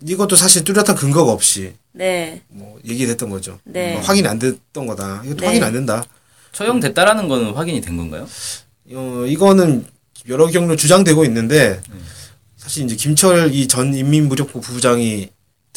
이것도 0.05 0.35
사실 0.35 0.63
뚜렷한 0.63 0.95
근거가 0.95 1.31
없이 1.31 1.73
네. 1.93 2.41
뭐 2.47 2.79
얘기됐던 2.85 3.29
거죠. 3.29 3.59
네. 3.63 3.93
뭐 3.93 4.01
확인이 4.03 4.27
안 4.27 4.37
됐던 4.37 4.85
거다. 4.85 5.23
이것도 5.25 5.37
네. 5.41 5.45
확인 5.47 5.63
안 5.63 5.73
된다. 5.73 6.03
처형됐다라는 6.51 7.27
거는 7.27 7.53
확인이 7.53 7.81
된 7.81 7.97
건가요? 7.97 8.27
어, 8.93 9.23
이거는 9.27 9.85
여러 10.27 10.47
경로 10.47 10.75
주장되고 10.75 11.25
있는데 11.25 11.81
사실 12.57 12.85
이제 12.85 12.95
김철 12.95 13.51
이 13.53 13.67
전 13.67 13.93
인민무력부 13.95 14.61
부부장이 14.61 15.29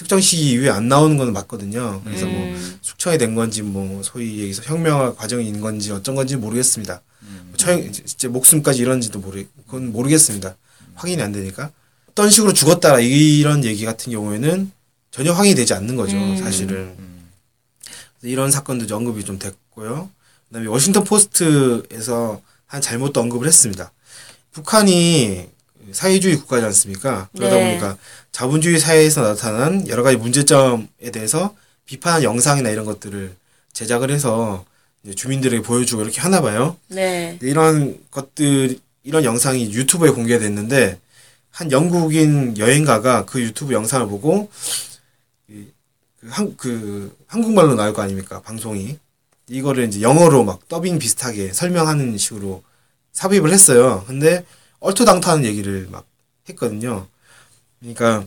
특정 0.02 0.20
시기 0.20 0.50
이후에 0.50 0.68
안 0.68 0.88
나오는 0.88 1.16
건 1.16 1.32
맞거든요. 1.32 2.02
그래서 2.04 2.26
뭐 2.26 2.34
음. 2.34 2.78
숙청이 2.82 3.18
된 3.18 3.36
건지 3.36 3.62
뭐 3.62 4.02
소위 4.02 4.38
얘기해서 4.38 4.62
혁명화 4.64 5.14
과정인 5.14 5.60
건지 5.60 5.92
어쩐 5.92 6.16
건지 6.16 6.36
모르겠습니다. 6.36 7.00
뭐 7.20 7.56
처형 7.56 7.92
진짜 7.92 8.28
목숨까지 8.28 8.82
이런지도 8.82 9.20
모르 9.20 9.44
그건 9.66 9.92
모르겠습니다. 9.92 10.56
확인이 10.94 11.22
안 11.22 11.30
되니까 11.30 11.70
어떤 12.10 12.30
식으로 12.30 12.52
죽었다 12.52 12.98
이런 12.98 13.64
얘기 13.64 13.84
같은 13.84 14.12
경우에는 14.12 14.72
전혀 15.12 15.32
확인이 15.32 15.54
되지 15.54 15.72
않는 15.74 15.94
거죠. 15.94 16.16
음. 16.16 16.36
사실은 16.36 16.96
그래서 18.18 18.32
이런 18.32 18.50
사건도 18.50 18.84
이제 18.84 18.94
언급이 18.94 19.24
좀 19.24 19.38
됐고요. 19.38 20.10
그다음에 20.48 20.66
워싱턴 20.66 21.04
포스트에서 21.04 22.42
한 22.66 22.80
잘못도 22.80 23.20
언급을 23.20 23.46
했습니다. 23.46 23.92
북한이 24.50 25.48
사회주의 25.92 26.36
국가지 26.36 26.64
않습니까? 26.66 27.28
그러다 27.36 27.56
네. 27.56 27.68
보니까 27.78 27.96
자본주의 28.32 28.78
사회에서 28.78 29.22
나타난 29.22 29.86
여러 29.88 30.02
가지 30.02 30.16
문제점에 30.16 30.86
대해서 31.12 31.54
비판한 31.84 32.22
영상이나 32.22 32.70
이런 32.70 32.84
것들을 32.84 33.34
제작을 33.72 34.10
해서 34.10 34.64
주민들에게 35.16 35.62
보여주고 35.62 36.02
이렇게 36.02 36.20
하나 36.20 36.40
봐요. 36.40 36.76
네. 36.88 37.38
이런 37.42 37.98
것들, 38.10 38.78
이런 39.02 39.24
영상이 39.24 39.72
유튜브에 39.72 40.10
공개됐는데, 40.10 41.00
한 41.50 41.72
영국인 41.72 42.56
여행가가 42.56 43.24
그 43.24 43.40
유튜브 43.42 43.72
영상을 43.74 44.06
보고, 44.06 44.48
이- 45.50 45.66
그 46.20 46.28
한, 46.30 46.56
그, 46.56 47.16
한국말로 47.26 47.74
나올 47.74 47.92
거 47.92 48.00
아닙니까? 48.02 48.40
방송이. 48.42 48.96
이거를 49.48 49.88
이제 49.88 50.00
영어로 50.00 50.44
막 50.44 50.68
더빙 50.68 50.98
비슷하게 51.00 51.52
설명하는 51.52 52.16
식으로 52.16 52.62
삽입을 53.12 53.52
했어요. 53.52 54.04
근데 54.06 54.44
얼토당토하는 54.82 55.44
얘기를 55.44 55.88
막 55.90 56.06
했거든요. 56.48 57.06
그러니까, 57.80 58.24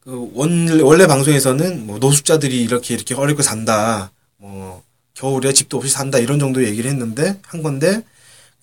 그 0.00 0.30
원래, 0.34 0.80
원래 0.80 1.06
방송에서는 1.06 1.86
뭐 1.86 1.98
노숙자들이 1.98 2.62
이렇게 2.62 2.94
이렇게 2.94 3.14
어렵게 3.14 3.42
산다. 3.42 4.10
뭐 4.36 4.82
겨울에 5.14 5.52
집도 5.52 5.76
없이 5.76 5.90
산다 5.90 6.18
이런 6.18 6.38
정도 6.38 6.64
얘기를 6.64 6.90
했는데 6.90 7.38
한 7.46 7.62
건데 7.62 8.02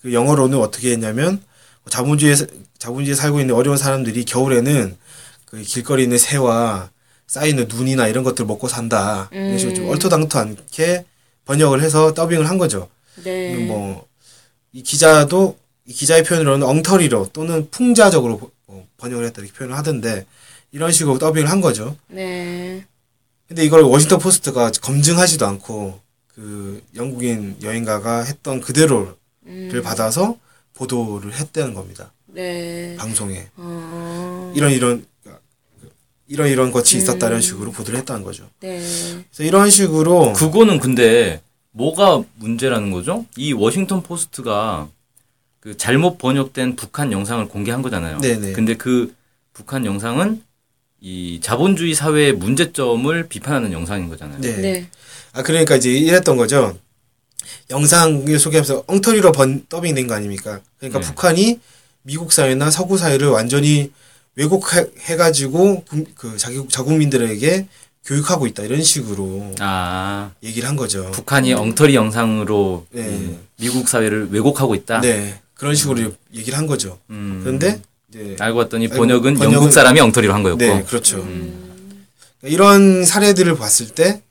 그 0.00 0.12
영어로는 0.12 0.58
어떻게 0.58 0.90
했냐면 0.90 1.42
자본주의에 1.88 2.34
자본주의에 2.78 3.14
살고 3.14 3.40
있는 3.40 3.54
어려운 3.54 3.76
사람들이 3.76 4.24
겨울에는 4.24 4.96
그 5.44 5.62
길거리에 5.62 6.04
있는 6.04 6.18
새와 6.18 6.90
쌓이는 7.26 7.68
눈이나 7.68 8.08
이런 8.08 8.24
것들 8.24 8.44
먹고 8.44 8.68
산다. 8.68 9.28
이런 9.32 9.58
식으로 9.58 9.76
좀 9.76 9.84
음. 9.84 9.90
얼토당토 9.90 10.38
않게 10.38 11.04
번역을 11.44 11.82
해서 11.82 12.12
더빙을 12.14 12.48
한 12.48 12.58
거죠. 12.58 12.88
네. 13.22 13.54
뭐 13.66 14.08
이 14.72 14.82
기자도 14.82 15.56
이 15.88 15.92
기자의 15.94 16.22
표현으로는 16.22 16.66
엉터리로 16.66 17.30
또는 17.32 17.68
풍자적으로 17.70 18.36
보- 18.38 18.50
어, 18.66 18.86
번역을 18.98 19.24
했다 19.24 19.40
이렇게 19.40 19.56
표현을 19.56 19.74
하던데 19.76 20.26
이런 20.70 20.92
식으로 20.92 21.18
더빙을 21.18 21.50
한 21.50 21.62
거죠. 21.62 21.96
네. 22.08 22.84
근데 23.48 23.64
이걸 23.64 23.80
워싱턴 23.84 24.18
포스트가 24.18 24.70
검증하지도 24.82 25.46
않고 25.46 25.98
그 26.34 26.82
영국인 26.94 27.56
여행가가 27.62 28.22
했던 28.24 28.60
그대로를 28.60 29.14
음. 29.46 29.80
받아서 29.82 30.36
보도를 30.74 31.32
했다는 31.32 31.72
겁니다. 31.72 32.12
네. 32.26 32.94
방송에 32.98 33.48
어. 33.56 34.52
이런 34.54 34.70
이런 34.72 35.06
이런 36.26 36.48
이런 36.50 36.70
것이 36.70 36.96
음. 36.96 37.00
있었다 37.00 37.28
이런 37.28 37.40
식으로 37.40 37.72
보도를 37.72 37.98
했다는 38.00 38.22
거죠. 38.24 38.46
네. 38.60 38.78
그래서 39.30 39.42
이런 39.42 39.70
식으로 39.70 40.34
그거는 40.34 40.80
근데 40.80 41.40
뭐가 41.70 42.22
문제라는 42.36 42.90
거죠? 42.90 43.24
이 43.38 43.54
워싱턴 43.54 44.02
포스트가 44.02 44.90
그 45.60 45.76
잘못 45.76 46.18
번역된 46.18 46.76
북한 46.76 47.12
영상을 47.12 47.46
공개한 47.48 47.82
거잖아요. 47.82 48.18
네네. 48.18 48.52
근데 48.52 48.76
그 48.76 49.14
북한 49.52 49.84
영상은 49.84 50.42
이 51.00 51.40
자본주의 51.42 51.94
사회의 51.94 52.32
문제점을 52.32 53.28
비판하는 53.28 53.72
영상인 53.72 54.08
거잖아요. 54.08 54.40
네. 54.40 54.56
네. 54.56 54.88
아 55.32 55.42
그러니까 55.42 55.76
이제 55.76 55.90
이랬던 55.90 56.36
거죠. 56.36 56.78
영상을 57.70 58.38
소개하면서 58.38 58.84
엉터리로 58.86 59.32
번 59.32 59.66
더빙된 59.68 60.06
거 60.06 60.14
아닙니까? 60.14 60.60
그러니까 60.78 61.00
네. 61.00 61.06
북한이 61.06 61.60
미국 62.02 62.32
사회나 62.32 62.70
서구 62.70 62.98
사회를 62.98 63.28
완전히 63.28 63.92
왜곡해가지고 64.36 65.84
그 66.14 66.36
자기 66.36 66.64
자국민들에게 66.68 67.66
교육하고 68.04 68.46
있다 68.46 68.62
이런 68.62 68.82
식으로 68.82 69.52
아, 69.58 70.30
얘기를 70.42 70.68
한 70.68 70.76
거죠. 70.76 71.10
북한이 71.10 71.52
엉터리 71.52 71.94
영상으로 71.94 72.86
네. 72.90 73.08
이 73.08 73.36
미국 73.60 73.88
사회를 73.88 74.28
왜곡하고 74.30 74.74
있다. 74.74 75.00
네 75.00 75.40
그런 75.58 75.74
식으로 75.74 76.14
얘기를 76.32 76.56
한 76.56 76.66
거죠. 76.66 76.98
음. 77.10 77.40
그런데 77.42 77.82
이제 78.08 78.36
알고 78.38 78.58
봤더니 78.60 78.88
번역은 78.88 79.34
번역은- 79.34 79.52
영국 79.52 79.72
사람이 79.72 80.00
엉터리로 80.00 80.32
한 80.32 80.42
거였고. 80.42 80.58
네 80.58 80.82
그렇죠. 80.84 81.18
음. 81.18 82.06
이런 82.44 83.04
사례들을 83.04 83.56
봤을 83.56 83.88
때 83.88 84.22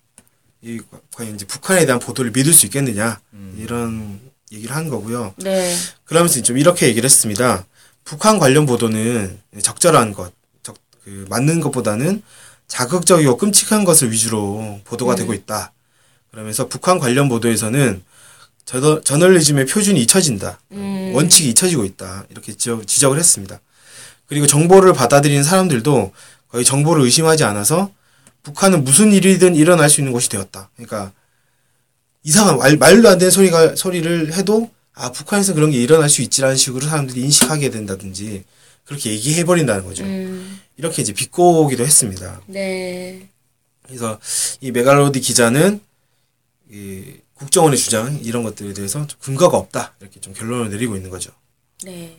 이, 0.62 0.80
과연 1.14 1.36
이제 1.36 1.46
북한에 1.46 1.86
대한 1.86 2.00
보도를 2.00 2.32
믿을 2.32 2.54
수 2.54 2.66
있겠느냐 2.66 3.20
이런 3.58 4.20
얘기를 4.52 4.74
한 4.76 4.88
거고요. 4.90 5.34
네. 5.38 5.76
그러면서 6.06 6.42
좀 6.42 6.58
이렇게 6.58 6.88
얘기를 6.88 7.06
했습니다. 7.06 7.66
북한 8.06 8.40
관련 8.40 8.66
보도는 8.66 9.38
적절한 9.62 10.14
것, 10.14 10.32
적, 10.64 10.78
그 11.04 11.26
맞는 11.30 11.60
것보다는 11.60 12.24
자극적이고 12.70 13.36
끔찍한 13.38 13.84
것을 13.84 14.12
위주로 14.12 14.80
보도가 14.86 15.16
되고 15.16 15.34
있다. 15.34 15.74
그러면서 16.32 16.68
북한 16.70 17.00
관련 17.00 17.28
보도에서는 17.28 18.02
저더, 18.68 19.00
저널리즘의 19.02 19.66
표준이 19.66 20.02
잊혀진다. 20.02 20.60
음. 20.74 21.12
원칙이 21.16 21.50
잊혀지고 21.52 21.86
있다. 21.86 22.26
이렇게 22.30 22.52
지적, 22.52 22.86
지적 22.86 23.14
을 23.14 23.18
했습니다. 23.18 23.62
그리고 24.28 24.46
정보를 24.46 24.92
받아들이는 24.92 25.42
사람들도 25.42 26.12
거의 26.50 26.66
정보를 26.66 27.04
의심하지 27.06 27.46
않아서 27.46 27.92
북한은 28.44 28.84
무슨 28.84 29.14
일이든 29.14 29.56
일어날 29.56 29.90
수 29.90 30.02
있는 30.02 30.12
곳이 30.12 30.28
되었다. 30.28 30.70
그러니까 30.76 31.14
이상한 32.24 32.58
말, 32.58 32.76
말도 32.76 33.08
안 33.08 33.18
되는 33.18 33.32
소리가 33.32 33.78
소리를 33.78 34.34
해도 34.34 34.70
아 34.94 35.14
북한에서 35.14 35.54
그런 35.54 35.72
게 35.72 35.82
일어날 35.82 36.10
수 36.10 36.22
있지라는 36.22 36.58
식으로 36.58 36.88
사람들이 36.88 37.22
인식하게 37.22 37.70
된다든지 37.70 38.44
그렇게 38.84 39.12
얘기해 39.12 39.46
버린다는 39.46 39.86
거죠. 39.86 40.04
음. 40.04 40.60
이렇게 40.76 41.02
이제 41.02 41.14
비꼬기도 41.14 41.86
했습니다. 41.86 42.42
네. 42.48 43.30
그래서 43.86 44.20
이 44.60 44.72
메갈로디 44.72 45.22
기자는 45.22 45.80
이 46.70 47.04
국정원의 47.38 47.78
주장 47.78 48.20
이런 48.24 48.44
것들에 48.44 48.74
대해서 48.74 49.06
좀 49.08 49.20
근거가 49.20 49.58
없다 49.58 49.94
이렇게 50.00 50.20
좀 50.20 50.34
결론을 50.34 50.70
내리고 50.70 50.96
있는 50.96 51.10
거죠. 51.10 51.32
네. 51.84 52.18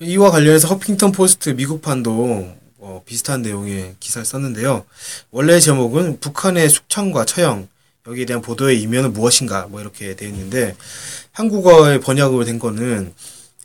이와 0.00 0.30
관련해서 0.30 0.68
허핑턴 0.68 1.12
포스트 1.12 1.50
미국판도 1.50 2.56
어, 2.78 3.02
비슷한 3.04 3.42
내용의 3.42 3.96
기사를 4.00 4.24
썼는데요. 4.24 4.86
원래 5.30 5.60
제목은 5.60 6.20
북한의 6.20 6.70
숙청과 6.70 7.26
처형 7.26 7.68
여기에 8.06 8.24
대한 8.24 8.42
보도의 8.42 8.80
이면은 8.80 9.12
무엇인가 9.12 9.66
뭐 9.66 9.80
이렇게 9.80 10.16
되어 10.16 10.28
있는데 10.28 10.74
한국어에 11.32 12.00
번역으로 12.00 12.44
된 12.44 12.58
거는 12.58 13.12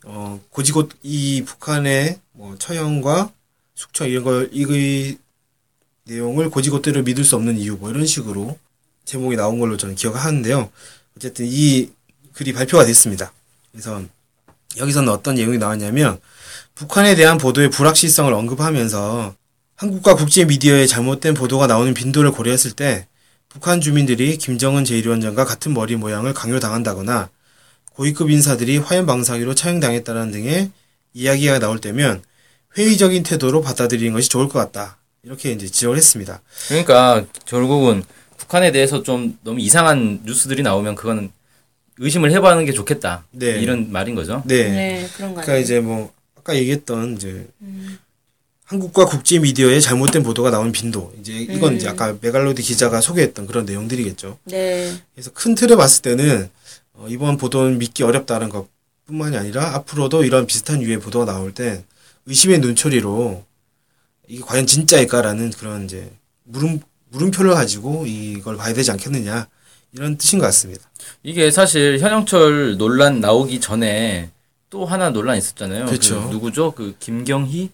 어, 0.03 0.41
고지곧 0.50 0.91
이 1.03 1.44
북한의 1.46 2.20
뭐 2.34 2.58
처형과 2.58 3.32
숙청 3.75 4.08
이런 4.08 4.24
걸이 4.24 5.17
내용을 6.03 6.50
고지고대로 6.50 7.03
믿을 7.03 7.24
수 7.24 7.36
없는 7.36 7.58
이유 7.58 7.77
뭐 7.77 7.89
이런 7.89 8.05
식으로 8.05 8.58
제목이 9.06 9.36
나온 9.36 9.60
걸로 9.60 9.78
저는 9.78 9.96
기억하는데요. 9.96 10.70
어쨌든 11.16 11.46
이 11.48 11.90
글이 12.34 12.54
발표가 12.54 12.86
됐습니다. 12.86 13.32
그래서 13.72 14.02
여기서는 14.78 15.10
어떤 15.10 15.36
내용이 15.36 15.58
나왔냐면 15.58 16.20
북한에 16.74 17.16
대한 17.16 17.38
보도의 17.38 17.70
불확실성을 17.70 18.32
언급하면서 18.34 19.36
한국과 19.78 20.16
국제 20.16 20.46
미디어의 20.46 20.88
잘못된 20.88 21.34
보도가 21.34 21.68
나오는 21.68 21.94
빈도를 21.94 22.32
고려했을 22.32 22.72
때 22.72 23.08
북한 23.48 23.80
주민들이 23.80 24.38
김정은 24.38 24.84
제1위원장과 24.84 25.46
같은 25.46 25.74
머리 25.74 25.96
모양을 25.96 26.34
강요당한다거나 26.34 27.30
고위급 27.94 28.30
인사들이 28.30 28.78
화염 28.80 29.06
방사기로 29.06 29.56
처형당했다는 29.56 30.32
등의 30.32 30.72
이야기가 31.14 31.60
나올 31.60 31.80
때면 31.80 32.22
회의적인 32.78 33.24
태도로 33.24 33.62
받아들이는 33.62 34.12
것이 34.14 34.28
좋을 34.28 34.50
것 34.50 34.60
같다. 34.60 34.98
이렇게 35.24 35.52
이제 35.54 35.68
지적을 35.68 35.96
했습니다. 35.96 36.42
그러니까 36.68 37.26
결국은 37.46 38.04
북한에 38.46 38.72
대해서 38.72 39.02
좀 39.04 39.38
너무 39.44 39.60
이상한 39.60 40.22
뉴스들이 40.24 40.62
나오면 40.62 40.96
그거는 40.96 41.32
의심을 41.98 42.32
해봐는 42.32 42.66
게 42.66 42.74
좋겠다. 42.74 43.25
네. 43.32 43.60
이런 43.60 43.92
말인 43.92 44.16
거죠. 44.16 44.44
네. 44.46 44.70
네, 44.70 45.08
그런 45.16 45.34
거 45.34 45.42
그러니까? 45.42 45.64
이제 45.64 45.80
뭐 45.80 46.14
아까 46.38 46.56
얘기했던 46.56 47.16
이제 47.16 47.48
한국과 48.66 49.06
국제 49.06 49.40
미디어의 49.40 49.82
잘못된 49.82 50.24
보도가 50.24 50.52
나온 50.52 50.72
빈도 50.72 51.14
이제 51.20 51.34
이건 51.34 51.78
이제 51.78 51.88
아까 51.88 52.16
메갈로디 52.20 52.62
기자가 52.62 53.02
소개했던 53.02 53.48
그런 53.48 53.66
내용들이겠죠. 53.66 54.38
네. 54.46 54.94
그래서 55.14 55.32
큰 55.34 55.56
틀을 55.56 55.78
봤을 55.78 56.02
때는 56.02 56.50
어, 56.94 57.08
이번 57.10 57.38
보도는 57.38 57.78
믿기 57.80 58.04
어렵다는 58.04 58.50
것뿐만이 58.50 59.38
아니라 59.38 59.75
앞으로도 59.75 60.24
이런 60.24 60.46
비슷한 60.46 60.82
유의 60.82 61.00
보도가 61.00 61.25
나올 61.25 61.54
때 61.54 61.84
의심의 62.25 62.60
눈초리로 62.60 63.44
이게 64.28 64.42
과연 64.44 64.66
진짜일까라는 64.68 65.52
그런 65.52 65.86
이제 65.86 66.12
물음 66.44 66.80
물음표를 67.16 67.54
가지고 67.54 68.06
이걸 68.06 68.58
봐야 68.58 68.74
되지 68.74 68.92
않겠느냐 68.92 69.48
이런 69.94 70.18
뜻인 70.18 70.40
것 70.40 70.46
같습니다. 70.48 70.84
이게 71.24 71.50
사실 71.50 72.00
현영철 72.00 72.78
논란 72.78 73.22
나오기 73.22 73.62
전에 73.62 74.32
또 74.70 74.86
하나 74.86 75.10
논란 75.10 75.38
있었잖아요. 75.38 75.86
그렇죠. 75.86 76.28
그 76.28 76.34
누구죠? 76.34 76.72
그 76.72 76.96
김경희? 77.00 77.70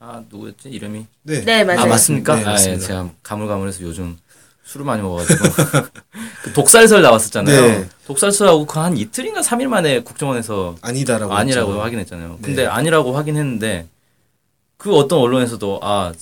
아 0.00 0.22
누구였지 0.30 0.68
이름이? 0.68 1.06
네. 1.24 1.40
네, 1.44 1.64
맞아요. 1.64 1.80
아 1.80 1.86
맞습니까? 1.86 2.36
네, 2.36 2.40
아, 2.40 2.42
예, 2.42 2.52
맞습니다. 2.52 2.86
제가 2.86 3.10
가물가물해서 3.24 3.82
요즘 3.82 4.16
술을 4.64 4.86
많이 4.86 5.02
먹어가지고 5.02 5.44
그 6.44 6.52
독살설 6.52 7.02
나왔었잖아요. 7.02 7.60
네. 7.60 7.88
독살설하고 8.06 8.66
그 8.66 8.78
한 8.78 8.96
이틀인가 8.96 9.40
3일 9.40 9.66
만에 9.66 10.00
국정원에서 10.02 10.76
아니다라고 10.82 11.32
아니라고 11.34 11.72
했죠. 11.72 11.82
확인했잖아요. 11.82 12.28
네. 12.28 12.38
근데 12.42 12.66
아니라고 12.66 13.16
확인했는데 13.16 13.88
그 14.76 14.94
어떤 14.94 15.18
언론에서도 15.18 15.80
아 15.82 16.12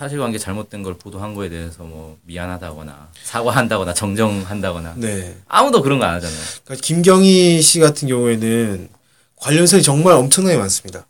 사실관계 0.00 0.38
잘못된 0.38 0.82
걸 0.82 0.94
보도한 0.96 1.34
거에 1.34 1.50
대해서 1.50 1.82
뭐 1.84 2.16
미안하다거나 2.24 3.10
사과한다거나 3.22 3.92
정정한다거나 3.92 4.94
네. 4.96 5.36
아무도 5.46 5.82
그런 5.82 5.98
거 5.98 6.06
안 6.06 6.14
하잖아요. 6.14 6.40
그러니까 6.64 6.86
김경희 6.86 7.60
씨 7.60 7.80
같은 7.80 8.08
경우에는 8.08 8.88
관련성이 9.36 9.82
정말 9.82 10.14
엄청나게 10.14 10.56
많습니다. 10.56 11.06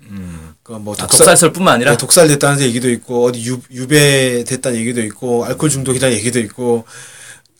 그러니까 0.00 0.78
뭐 0.84 0.94
아, 0.94 0.96
독살, 0.96 1.18
독살 1.18 1.36
설뿐만 1.36 1.74
아니라 1.74 1.92
네, 1.92 1.96
독살 1.96 2.26
됐다는 2.26 2.60
얘기도 2.62 2.90
있고 2.90 3.26
어디 3.26 3.44
유, 3.46 3.60
유배 3.70 4.42
됐다는 4.42 4.76
얘기도 4.80 5.02
있고 5.02 5.44
알코올 5.44 5.70
중독이라는 5.70 6.16
얘기도 6.16 6.40
있고 6.40 6.84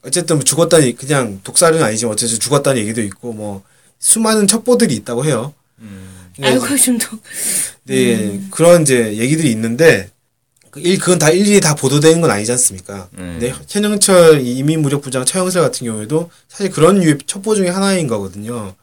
어쨌든 0.03 0.37
뭐 0.37 0.45
죽었다는 0.45 0.97
그냥 0.97 1.41
독살은 1.45 1.81
아니지만 1.81 2.13
어쨌든 2.13 2.41
죽었다는 2.41 2.81
얘기도 2.83 3.03
있고 3.03 3.33
뭐 3.33 3.63
수많은 4.01 4.49
첩보들이 4.49 4.97
있다고 4.97 5.25
해요. 5.27 5.55
근데 6.35 6.49
알코올 6.51 6.77
중독. 6.77 7.21
네, 7.85 8.41
그런 8.51 8.83
이제 8.83 9.17
얘기들이 9.17 9.49
있는데 9.53 10.11
그 10.11 10.16
일 10.77 10.99
그건 10.99 11.19
다 11.19 11.31
일일이 11.31 11.61
다 11.61 11.75
보도되는 11.75 12.21
건 12.21 12.31
아니지 12.31 12.53
않습니까? 12.53 13.09
음. 13.19 13.39
네, 13.41 13.53
현영철 13.69 14.41
이 14.41 14.59
이민무력부장 14.59 15.25
처형설 15.25 15.63
같은 15.63 15.87
경우에도 15.87 16.31
사실 16.49 16.71
그런 16.71 17.03
유의 17.03 17.19
첩보 17.27 17.55
중에 17.55 17.69
하나인 17.69 18.07
거거든요. 18.07 18.75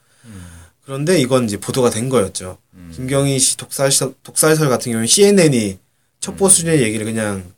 그런데 0.86 1.19
이건 1.19 1.45
이제 1.45 1.58
보도가 1.58 1.89
된 1.89 2.10
거였죠. 2.10 2.58
김경희 2.93 3.39
씨 3.39 3.58
독살 3.58 3.89
독살설 4.23 4.69
같은 4.69 4.91
경우는 4.91 5.08
CNN이 5.08 5.77
첩보 6.19 6.49
수준의 6.49 6.82
얘기를 6.82 7.06
그냥 7.06 7.51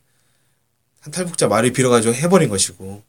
한 0.99 1.11
탈북자 1.11 1.47
말을 1.47 1.71
빌어가지고 1.73 2.13
해버린 2.13 2.49
것이고. 2.49 3.03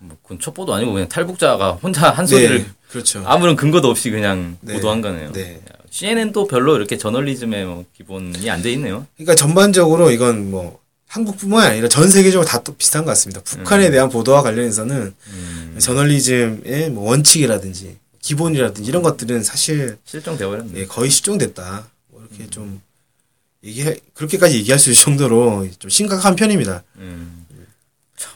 뭐 0.00 0.16
그건 0.22 0.38
첩보도 0.40 0.72
아니고 0.74 0.92
그냥 0.92 1.08
탈북자가 1.08 1.72
혼자 1.72 2.10
한 2.10 2.26
소리를 2.26 2.58
네, 2.58 2.66
그렇죠. 2.90 3.22
아무런 3.26 3.56
근거도 3.56 3.88
없이 3.88 4.10
그냥 4.10 4.56
네. 4.60 4.74
보도한 4.74 5.00
거네요. 5.00 5.32
네. 5.32 5.60
CNN도 5.90 6.46
별로 6.46 6.76
이렇게 6.76 6.98
저널리즘에 6.98 7.64
뭐 7.64 7.84
기본이 7.96 8.48
안 8.50 8.62
돼 8.62 8.70
있네요. 8.72 9.06
그러니까 9.16 9.34
전반적으로 9.34 10.10
이건 10.10 10.50
뭐 10.50 10.80
한국뿐만 11.08 11.64
아니라 11.72 11.88
전 11.88 12.08
세계적으로 12.10 12.46
다 12.46 12.62
또 12.62 12.74
비슷한 12.76 13.04
것 13.04 13.10
같습니다. 13.12 13.40
북한에 13.42 13.90
대한 13.90 14.08
보도와 14.10 14.42
관련해서는 14.42 15.14
저널리즘의 15.78 16.90
뭐 16.90 17.08
원칙이라든지 17.10 17.96
기본이라든지 18.20 18.88
이런 18.88 19.02
것들은 19.02 19.42
사실 19.42 19.96
실종되어 20.04 20.48
버렸네. 20.50 20.72
예, 20.80 20.86
거의 20.86 21.08
실종됐다. 21.10 21.88
뭐 22.08 22.26
이렇게 22.30 22.50
좀 22.50 22.80
얘기해 23.64 23.96
그렇게까지 24.14 24.56
얘기할 24.58 24.78
수 24.78 24.90
있을 24.90 25.02
정도로 25.04 25.66
좀 25.78 25.88
심각한 25.88 26.36
편입니다. 26.36 26.82
음. 26.96 27.37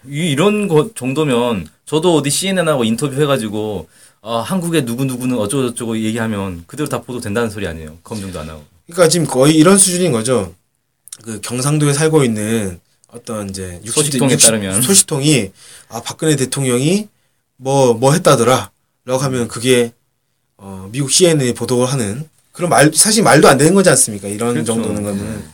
이- 0.08 0.30
이런 0.30 0.68
거 0.68 0.90
정도면 0.94 1.68
저도 1.86 2.14
어디 2.16 2.30
CNN하고 2.30 2.84
인터뷰 2.84 3.20
해가지고 3.20 3.88
아, 4.24 4.38
한국의 4.38 4.84
누구 4.84 5.04
누구는 5.04 5.36
어쩌고 5.38 5.70
저쩌고 5.70 5.98
얘기하면 5.98 6.64
그대로 6.66 6.88
다 6.88 7.00
보도 7.02 7.20
된다는 7.20 7.50
소리 7.50 7.66
아니에요. 7.66 7.98
검증도 8.04 8.38
안 8.38 8.48
하고. 8.48 8.62
그러니까 8.86 9.08
지금 9.08 9.26
거의 9.26 9.56
이런 9.56 9.76
수준인 9.76 10.12
거죠. 10.12 10.54
그 11.24 11.40
경상도에 11.40 11.92
살고 11.92 12.22
있는 12.24 12.80
어떤 13.08 13.50
이제 13.50 13.80
60대, 13.84 13.90
소식통에 13.92 14.36
따르면. 14.36 14.80
소식통이 14.82 15.50
아 15.88 16.00
박근혜 16.02 16.36
대통령이 16.36 17.08
뭐뭐 17.56 18.12
했다더라. 18.12 18.70
라고 19.04 19.20
하면 19.24 19.48
그게 19.48 19.92
어 20.56 20.88
미국 20.92 21.10
CNN이 21.10 21.54
보도를 21.54 21.86
하는 21.92 22.28
그런 22.52 22.70
말 22.70 22.92
사실 22.94 23.24
말도 23.24 23.48
안 23.48 23.58
되는 23.58 23.74
거지 23.74 23.90
않습니까? 23.90 24.28
이런 24.28 24.52
그렇죠. 24.54 24.74
정도는 24.74 25.02
거는 25.02 25.44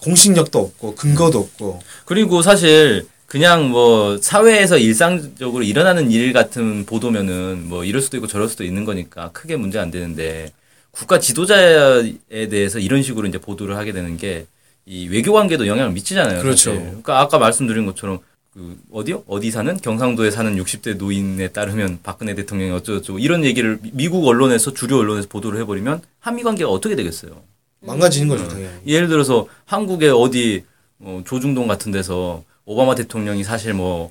공식력도 0.00 0.58
없고 0.58 0.94
근거도 0.94 1.38
없고 1.38 1.80
그리고 2.04 2.42
사실 2.42 3.06
그냥 3.28 3.68
뭐 3.70 4.16
사회에서 4.18 4.78
일상적으로 4.78 5.62
일어나는 5.62 6.10
일 6.10 6.32
같은 6.32 6.86
보도면은 6.86 7.68
뭐 7.68 7.84
이럴 7.84 8.00
수도 8.00 8.16
있고 8.16 8.26
저럴 8.26 8.48
수도 8.48 8.64
있는 8.64 8.84
거니까 8.86 9.30
크게 9.32 9.56
문제 9.56 9.78
안 9.78 9.90
되는데 9.90 10.50
국가 10.90 11.20
지도자에 11.20 12.48
대해서 12.50 12.78
이런 12.78 13.02
식으로 13.02 13.28
이제 13.28 13.36
보도를 13.38 13.76
하게 13.76 13.92
되는 13.92 14.16
게 14.16 14.46
이 14.90 15.06
외교 15.08 15.34
관계도 15.34 15.66
영향을 15.66 15.92
미치잖아요. 15.92 16.40
그렇죠. 16.40 16.70
사실. 16.70 16.80
그러니까 16.86 17.20
아까 17.20 17.38
말씀드린 17.38 17.84
것처럼 17.84 18.20
그 18.54 18.74
어디요? 18.90 19.22
어디 19.26 19.50
사는 19.50 19.76
경상도에 19.76 20.30
사는 20.30 20.56
60대 20.56 20.96
노인에 20.96 21.48
따르면 21.48 21.98
박근혜 22.02 22.34
대통령이 22.34 22.70
어쩌고저쩌고 22.72 23.18
이런 23.18 23.44
얘기를 23.44 23.78
미- 23.82 23.90
미국 23.92 24.26
언론에서 24.26 24.72
주류 24.72 24.96
언론에서 24.98 25.28
보도를 25.28 25.60
해버리면 25.60 26.00
한미 26.20 26.42
관계가 26.42 26.70
어떻게 26.70 26.96
되겠어요? 26.96 27.32
망가지는 27.80 28.28
거죠 28.28 28.48
당연히. 28.48 28.70
예를 28.86 29.08
들어서 29.08 29.46
한국의 29.66 30.08
어디 30.08 30.64
뭐 30.96 31.22
조중동 31.26 31.66
같은 31.68 31.92
데서 31.92 32.42
오바마 32.68 32.94
대통령이 32.96 33.44
사실 33.44 33.72
뭐 33.72 34.10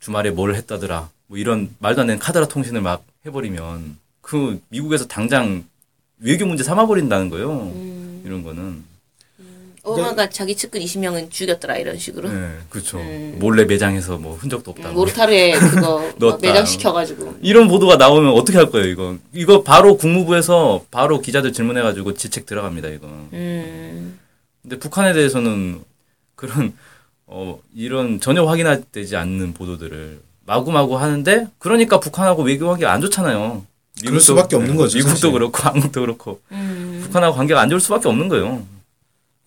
주말에 0.00 0.30
뭘 0.30 0.54
했다더라 0.54 1.10
뭐 1.26 1.36
이런 1.36 1.68
말도 1.80 2.00
안 2.00 2.06
되는 2.06 2.18
카드라 2.18 2.48
통신을 2.48 2.80
막 2.80 3.04
해버리면 3.26 3.98
그 4.22 4.58
미국에서 4.70 5.06
당장 5.06 5.64
외교 6.18 6.46
문제 6.46 6.64
삼아버린다는 6.64 7.28
거예요. 7.28 7.70
이런 8.24 8.42
거는. 8.42 8.84
오마가 9.82 10.30
자기 10.30 10.56
측근 10.56 10.80
20명은 10.80 11.30
죽였더라 11.30 11.76
이런 11.76 11.98
식으로. 11.98 12.32
네, 12.32 12.56
그렇죠. 12.70 12.98
몰래 13.34 13.66
매장해서 13.66 14.16
뭐 14.16 14.34
흔적도 14.34 14.70
없다. 14.70 14.88
음, 14.88 14.94
모르타르에 14.94 15.52
그거 15.52 15.98
막 15.98 16.14
넣었다. 16.18 16.38
매장 16.40 16.64
시켜가지고. 16.64 17.34
이런 17.42 17.68
보도가 17.68 17.96
나오면 17.96 18.32
어떻게 18.32 18.56
할 18.56 18.70
거예요, 18.70 18.86
이거? 18.88 19.18
이거 19.34 19.62
바로 19.62 19.98
국무부에서 19.98 20.86
바로 20.90 21.20
기자들 21.20 21.52
질문해가지고 21.52 22.14
지책 22.14 22.46
들어갑니다, 22.46 22.88
이거. 22.88 23.08
음, 23.34 24.18
근데 24.62 24.78
북한에 24.78 25.12
대해서는 25.12 25.82
그런 26.34 26.72
어 27.26 27.58
이런 27.74 28.20
전혀 28.20 28.44
확인되지 28.44 29.16
않는 29.16 29.54
보도들을 29.54 30.20
마구마구 30.46 30.96
하는데 30.98 31.46
그러니까 31.58 32.00
북한하고 32.00 32.42
외교 32.42 32.66
관계가 32.68 32.92
안 32.92 33.00
좋잖아요. 33.00 33.64
그럴 34.04 34.20
수밖에 34.20 34.56
없는 34.56 34.76
거죠, 34.76 34.98
미국도 34.98 35.14
사실. 35.16 35.32
그렇고 35.32 35.58
한국도 35.62 36.00
그렇고 36.00 36.40
음. 36.52 37.00
북한하고 37.04 37.36
관계가 37.36 37.60
안 37.60 37.68
좋을 37.70 37.80
수밖에 37.80 38.08
없는 38.08 38.28
거예요. 38.28 38.66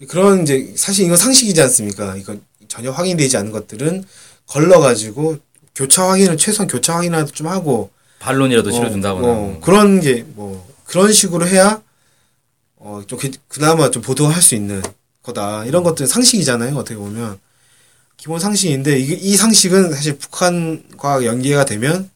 그런 0.08 0.44
이제 0.44 0.74
사실 0.76 1.06
이건 1.06 1.18
상식이지 1.18 1.62
않습니까? 1.62 2.16
이건 2.16 2.42
전혀 2.68 2.92
확인되지 2.92 3.38
않은 3.38 3.52
것들은 3.52 4.04
걸러 4.48 4.80
가지고 4.80 5.38
교차 5.76 6.10
확인을 6.10 6.38
최소한 6.38 6.68
교차 6.68 6.96
확인이라도 6.96 7.32
좀 7.32 7.48
하고 7.48 7.92
반론이라도 8.20 8.70
어, 8.70 8.72
실어준다거나. 8.72 9.28
어, 9.28 9.60
그런 9.62 10.00
게 10.02 10.24
뭐 10.36 10.68
그런 10.86 11.12
식으로 11.12 11.46
해야 11.48 11.82
어좀 12.78 13.20
그나마 13.50 13.92
좀 13.92 14.02
보도할 14.02 14.42
수 14.42 14.56
있는 14.56 14.82
거다 15.24 15.66
이런 15.66 15.84
것들은 15.84 16.08
상식이잖아요 16.08 16.76
어떻게 16.78 16.96
보면 16.96 17.38
기본 18.18 18.40
상식인데 18.40 19.00
이게 19.00 19.14
이 19.14 19.36
상식은 19.36 19.94
사실 19.94 20.18
북한과 20.18 21.24
연계가 21.24 21.66
되면 21.66 22.10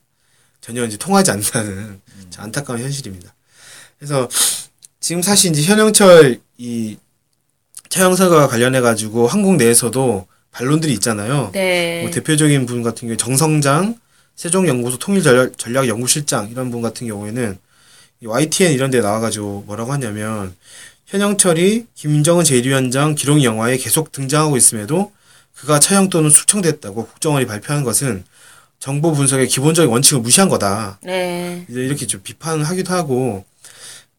전혀 0.59 0.83
이제 0.85 0.97
통하지 0.97 1.31
않는다는 1.31 2.01
참 2.31 2.45
안타까운 2.45 2.81
현실입니다. 2.81 3.33
그래서 3.97 4.27
지금 4.99 5.21
사실 5.21 5.51
이제 5.51 5.63
현영철 5.63 6.39
이 6.57 6.97
처형설과 7.89 8.47
관련해 8.47 8.81
가지고 8.81 9.27
한국 9.27 9.57
내에서도 9.57 10.27
반론들이 10.51 10.93
있잖아요. 10.93 11.51
네. 11.53 12.01
뭐 12.01 12.11
대표적인 12.11 12.65
분 12.65 12.83
같은 12.83 13.01
경우에 13.01 13.17
정성장 13.17 13.97
세종연구소 14.35 14.97
통일전략연구실장 14.97 16.49
이런 16.49 16.71
분 16.71 16.81
같은 16.81 17.07
경우에는 17.07 17.57
이 18.21 18.25
YTN 18.25 18.71
이런 18.71 18.91
데 18.91 19.01
나와가지고 19.01 19.63
뭐라고 19.67 19.91
하냐면 19.93 20.55
현영철이 21.07 21.87
김정은 21.95 22.43
제1위원장 22.43 23.15
기록 23.15 23.43
영화에 23.43 23.77
계속 23.77 24.11
등장하고 24.11 24.57
있음에도 24.57 25.11
그가 25.55 25.79
처형 25.79 26.09
또는 26.09 26.29
숙청됐다고 26.29 27.05
국정원이 27.07 27.45
발표한 27.45 27.83
것은 27.83 28.23
정보 28.79 29.11
분석의 29.13 29.47
기본적인 29.47 29.91
원칙을 29.91 30.21
무시한 30.21 30.49
거다. 30.49 30.99
네. 31.03 31.65
이제 31.69 31.81
이렇게 31.81 32.07
좀 32.07 32.21
비판하기도 32.23 32.91
하고 32.93 33.45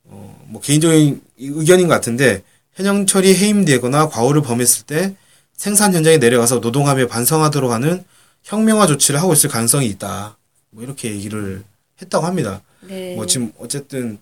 어, 0.04 0.44
뭐 0.46 0.60
개인적인 0.60 1.20
의견인 1.38 1.88
것 1.88 1.94
같은데 1.94 2.42
현영철이 2.74 3.34
해임되거나 3.34 4.08
과오를 4.08 4.42
범했을 4.42 4.84
때 4.86 5.14
생산 5.56 5.92
현장에 5.94 6.18
내려가서 6.18 6.58
노동하며 6.60 7.08
반성하도록 7.08 7.70
하는 7.72 8.04
혁명화 8.44 8.86
조치를 8.86 9.20
하고 9.20 9.32
있을 9.32 9.50
가능성이 9.50 9.86
있다. 9.86 10.36
뭐 10.70 10.82
이렇게 10.84 11.10
얘기를 11.10 11.62
했다고 12.00 12.24
합니다. 12.24 12.62
네. 12.82 13.14
뭐 13.16 13.26
지금 13.26 13.52
어쨌든 13.58 14.18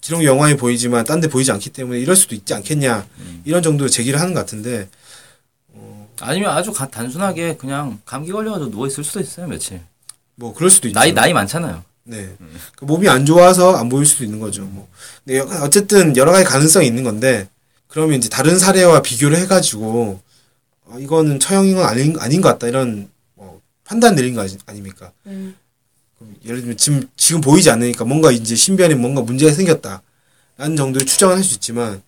기록 0.00 0.22
영화에 0.24 0.56
보이지만 0.56 1.04
딴 1.04 1.20
데 1.20 1.28
보이지 1.28 1.50
않기 1.52 1.70
때문에 1.70 1.98
이럴 1.98 2.14
수도 2.14 2.34
있지 2.34 2.52
않겠냐 2.52 3.06
이런 3.44 3.62
정도 3.62 3.88
제기를 3.88 4.20
하는 4.20 4.34
것 4.34 4.40
같은데 4.40 4.88
아니면 6.20 6.50
아주 6.50 6.72
가- 6.72 6.88
단순하게 6.88 7.56
그냥 7.56 8.00
감기 8.04 8.30
걸려가지고 8.32 8.70
누워 8.70 8.86
있을 8.86 9.04
수도 9.04 9.20
있어요 9.20 9.46
며칠. 9.46 9.80
뭐 10.36 10.52
그럴 10.54 10.70
수도 10.70 10.88
있죠. 10.88 10.98
나이 10.98 11.12
나이 11.12 11.32
많잖아요. 11.32 11.82
네. 12.04 12.28
그 12.76 12.84
몸이 12.84 13.08
안 13.08 13.24
좋아서 13.24 13.76
안 13.76 13.88
보일 13.88 14.04
수도 14.06 14.24
있는 14.24 14.38
거죠. 14.40 14.62
뭐. 14.64 14.88
근데 15.24 15.38
여- 15.38 15.62
어쨌든 15.62 16.16
여러 16.16 16.32
가지 16.32 16.44
가능성이 16.44 16.86
있는 16.86 17.02
건데 17.04 17.48
그러면 17.88 18.18
이제 18.18 18.28
다른 18.28 18.58
사례와 18.58 19.02
비교를 19.02 19.36
해가지고 19.38 20.20
어, 20.86 20.98
이거는 20.98 21.40
처형인 21.40 21.76
건 21.76 21.84
아닌 21.86 22.16
아닌 22.18 22.40
것 22.40 22.48
같다 22.50 22.66
이런 22.68 23.08
뭐 23.34 23.60
판단 23.84 24.14
내린 24.14 24.34
거 24.34 24.42
아니, 24.42 24.56
아닙니까? 24.66 25.12
음. 25.26 25.56
그럼 26.18 26.34
예를 26.44 26.60
들면 26.60 26.76
지금 26.76 27.08
지금 27.16 27.40
보이지 27.40 27.70
않으니까 27.70 28.04
뭔가 28.04 28.30
이제 28.30 28.54
신변에 28.54 28.94
뭔가 28.94 29.22
문제가 29.22 29.52
생겼다. 29.52 30.02
라는 30.56 30.76
정도의 30.76 31.06
추정을 31.06 31.36
할 31.36 31.42
수 31.42 31.54
있지만 31.54 32.02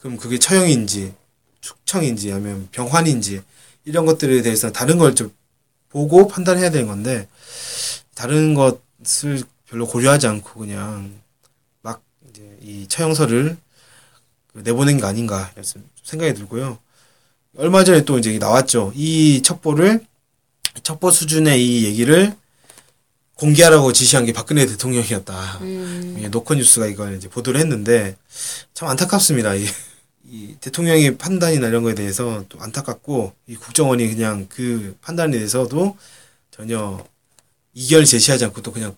그럼 0.00 0.16
그게 0.16 0.38
처형인지 0.38 1.12
축청인지 1.60 2.32
아니면 2.32 2.68
병환인지 2.72 3.42
이런 3.84 4.06
것들에 4.06 4.42
대해서 4.42 4.70
다른 4.72 4.98
걸 4.98 5.14
좀 5.14 5.32
보고 5.90 6.28
판단해야 6.28 6.70
되는 6.70 6.86
건데 6.86 7.28
다른 8.14 8.54
것을 8.54 9.42
별로 9.68 9.86
고려하지 9.86 10.26
않고 10.28 10.60
그냥 10.60 11.20
막 11.82 12.00
이제 12.28 12.42
이 12.62 12.86
처형서를 12.88 13.56
그 14.52 14.58
내보낸 14.60 14.98
게 14.98 15.04
아닌가 15.04 15.50
생각이 16.04 16.34
들고요. 16.34 16.78
얼마 17.58 17.82
전에 17.84 18.04
또 18.04 18.18
이제 18.18 18.38
나왔죠. 18.38 18.92
이 18.94 19.42
첩보를 19.42 20.04
첩보 20.84 21.10
수준의 21.10 21.64
이 21.64 21.84
얘기를 21.84 22.34
공개하라고 23.34 23.92
지시한 23.92 24.24
게 24.26 24.32
박근혜 24.32 24.66
대통령이었다. 24.66 25.58
음. 25.62 26.14
이게 26.18 26.28
노컷뉴스가 26.28 26.86
이걸 26.86 27.16
이제 27.16 27.28
보도를 27.28 27.58
했는데 27.60 28.16
참 28.74 28.88
안타깝습니다. 28.88 29.54
이, 29.54 29.66
이 30.30 30.54
대통령의 30.60 31.18
판단이나 31.18 31.66
이런 31.68 31.82
거에 31.82 31.94
대해서 31.94 32.44
또 32.48 32.60
안타깝고 32.60 33.32
이 33.48 33.56
국정원이 33.56 34.08
그냥 34.14 34.46
그 34.48 34.96
판단에 35.00 35.32
대해서도 35.36 35.96
전혀 36.50 37.04
이견을 37.74 38.04
제시하지 38.04 38.44
않고 38.46 38.62
또 38.62 38.70
그냥 38.72 38.94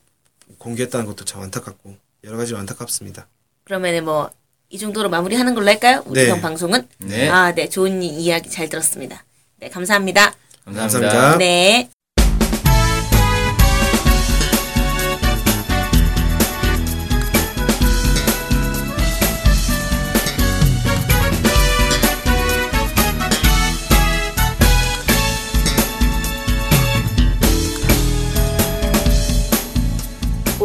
공개했다는 0.59 1.07
것도 1.07 1.25
참 1.25 1.41
안타깝고 1.43 1.97
여러 2.25 2.37
가지로 2.37 2.59
안타깝습니다. 2.59 3.27
그러면은 3.65 4.05
뭐 4.05 4.31
이 4.75 4.79
정도로 4.79 5.11
마무리하는 5.11 5.55
걸로 5.55 5.69
할까요? 5.69 6.03
우리 6.07 6.23
네. 6.23 6.31
형 6.31 6.41
방송은? 6.41 6.89
네. 7.01 7.29
아, 7.29 7.55
네. 7.55 7.69
좋은 7.69 8.03
이- 8.03 8.25
이야기 8.25 8.49
잘 8.49 8.71
들었습니다. 8.71 9.23
네, 9.59 9.69
감사합니다. 9.69 10.35
감사합니다. 10.65 10.99
감사합니다. 11.13 11.37
네. 11.37 11.91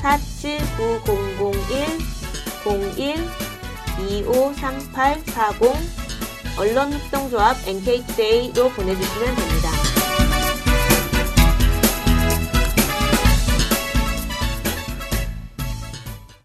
479001 0.00 1.98
01 2.64 3.28
253840 3.98 5.98
언론협동조합 6.58 7.56
NK투데이로 7.66 8.68
보내주시면 8.70 9.36
됩니다. 9.36 9.67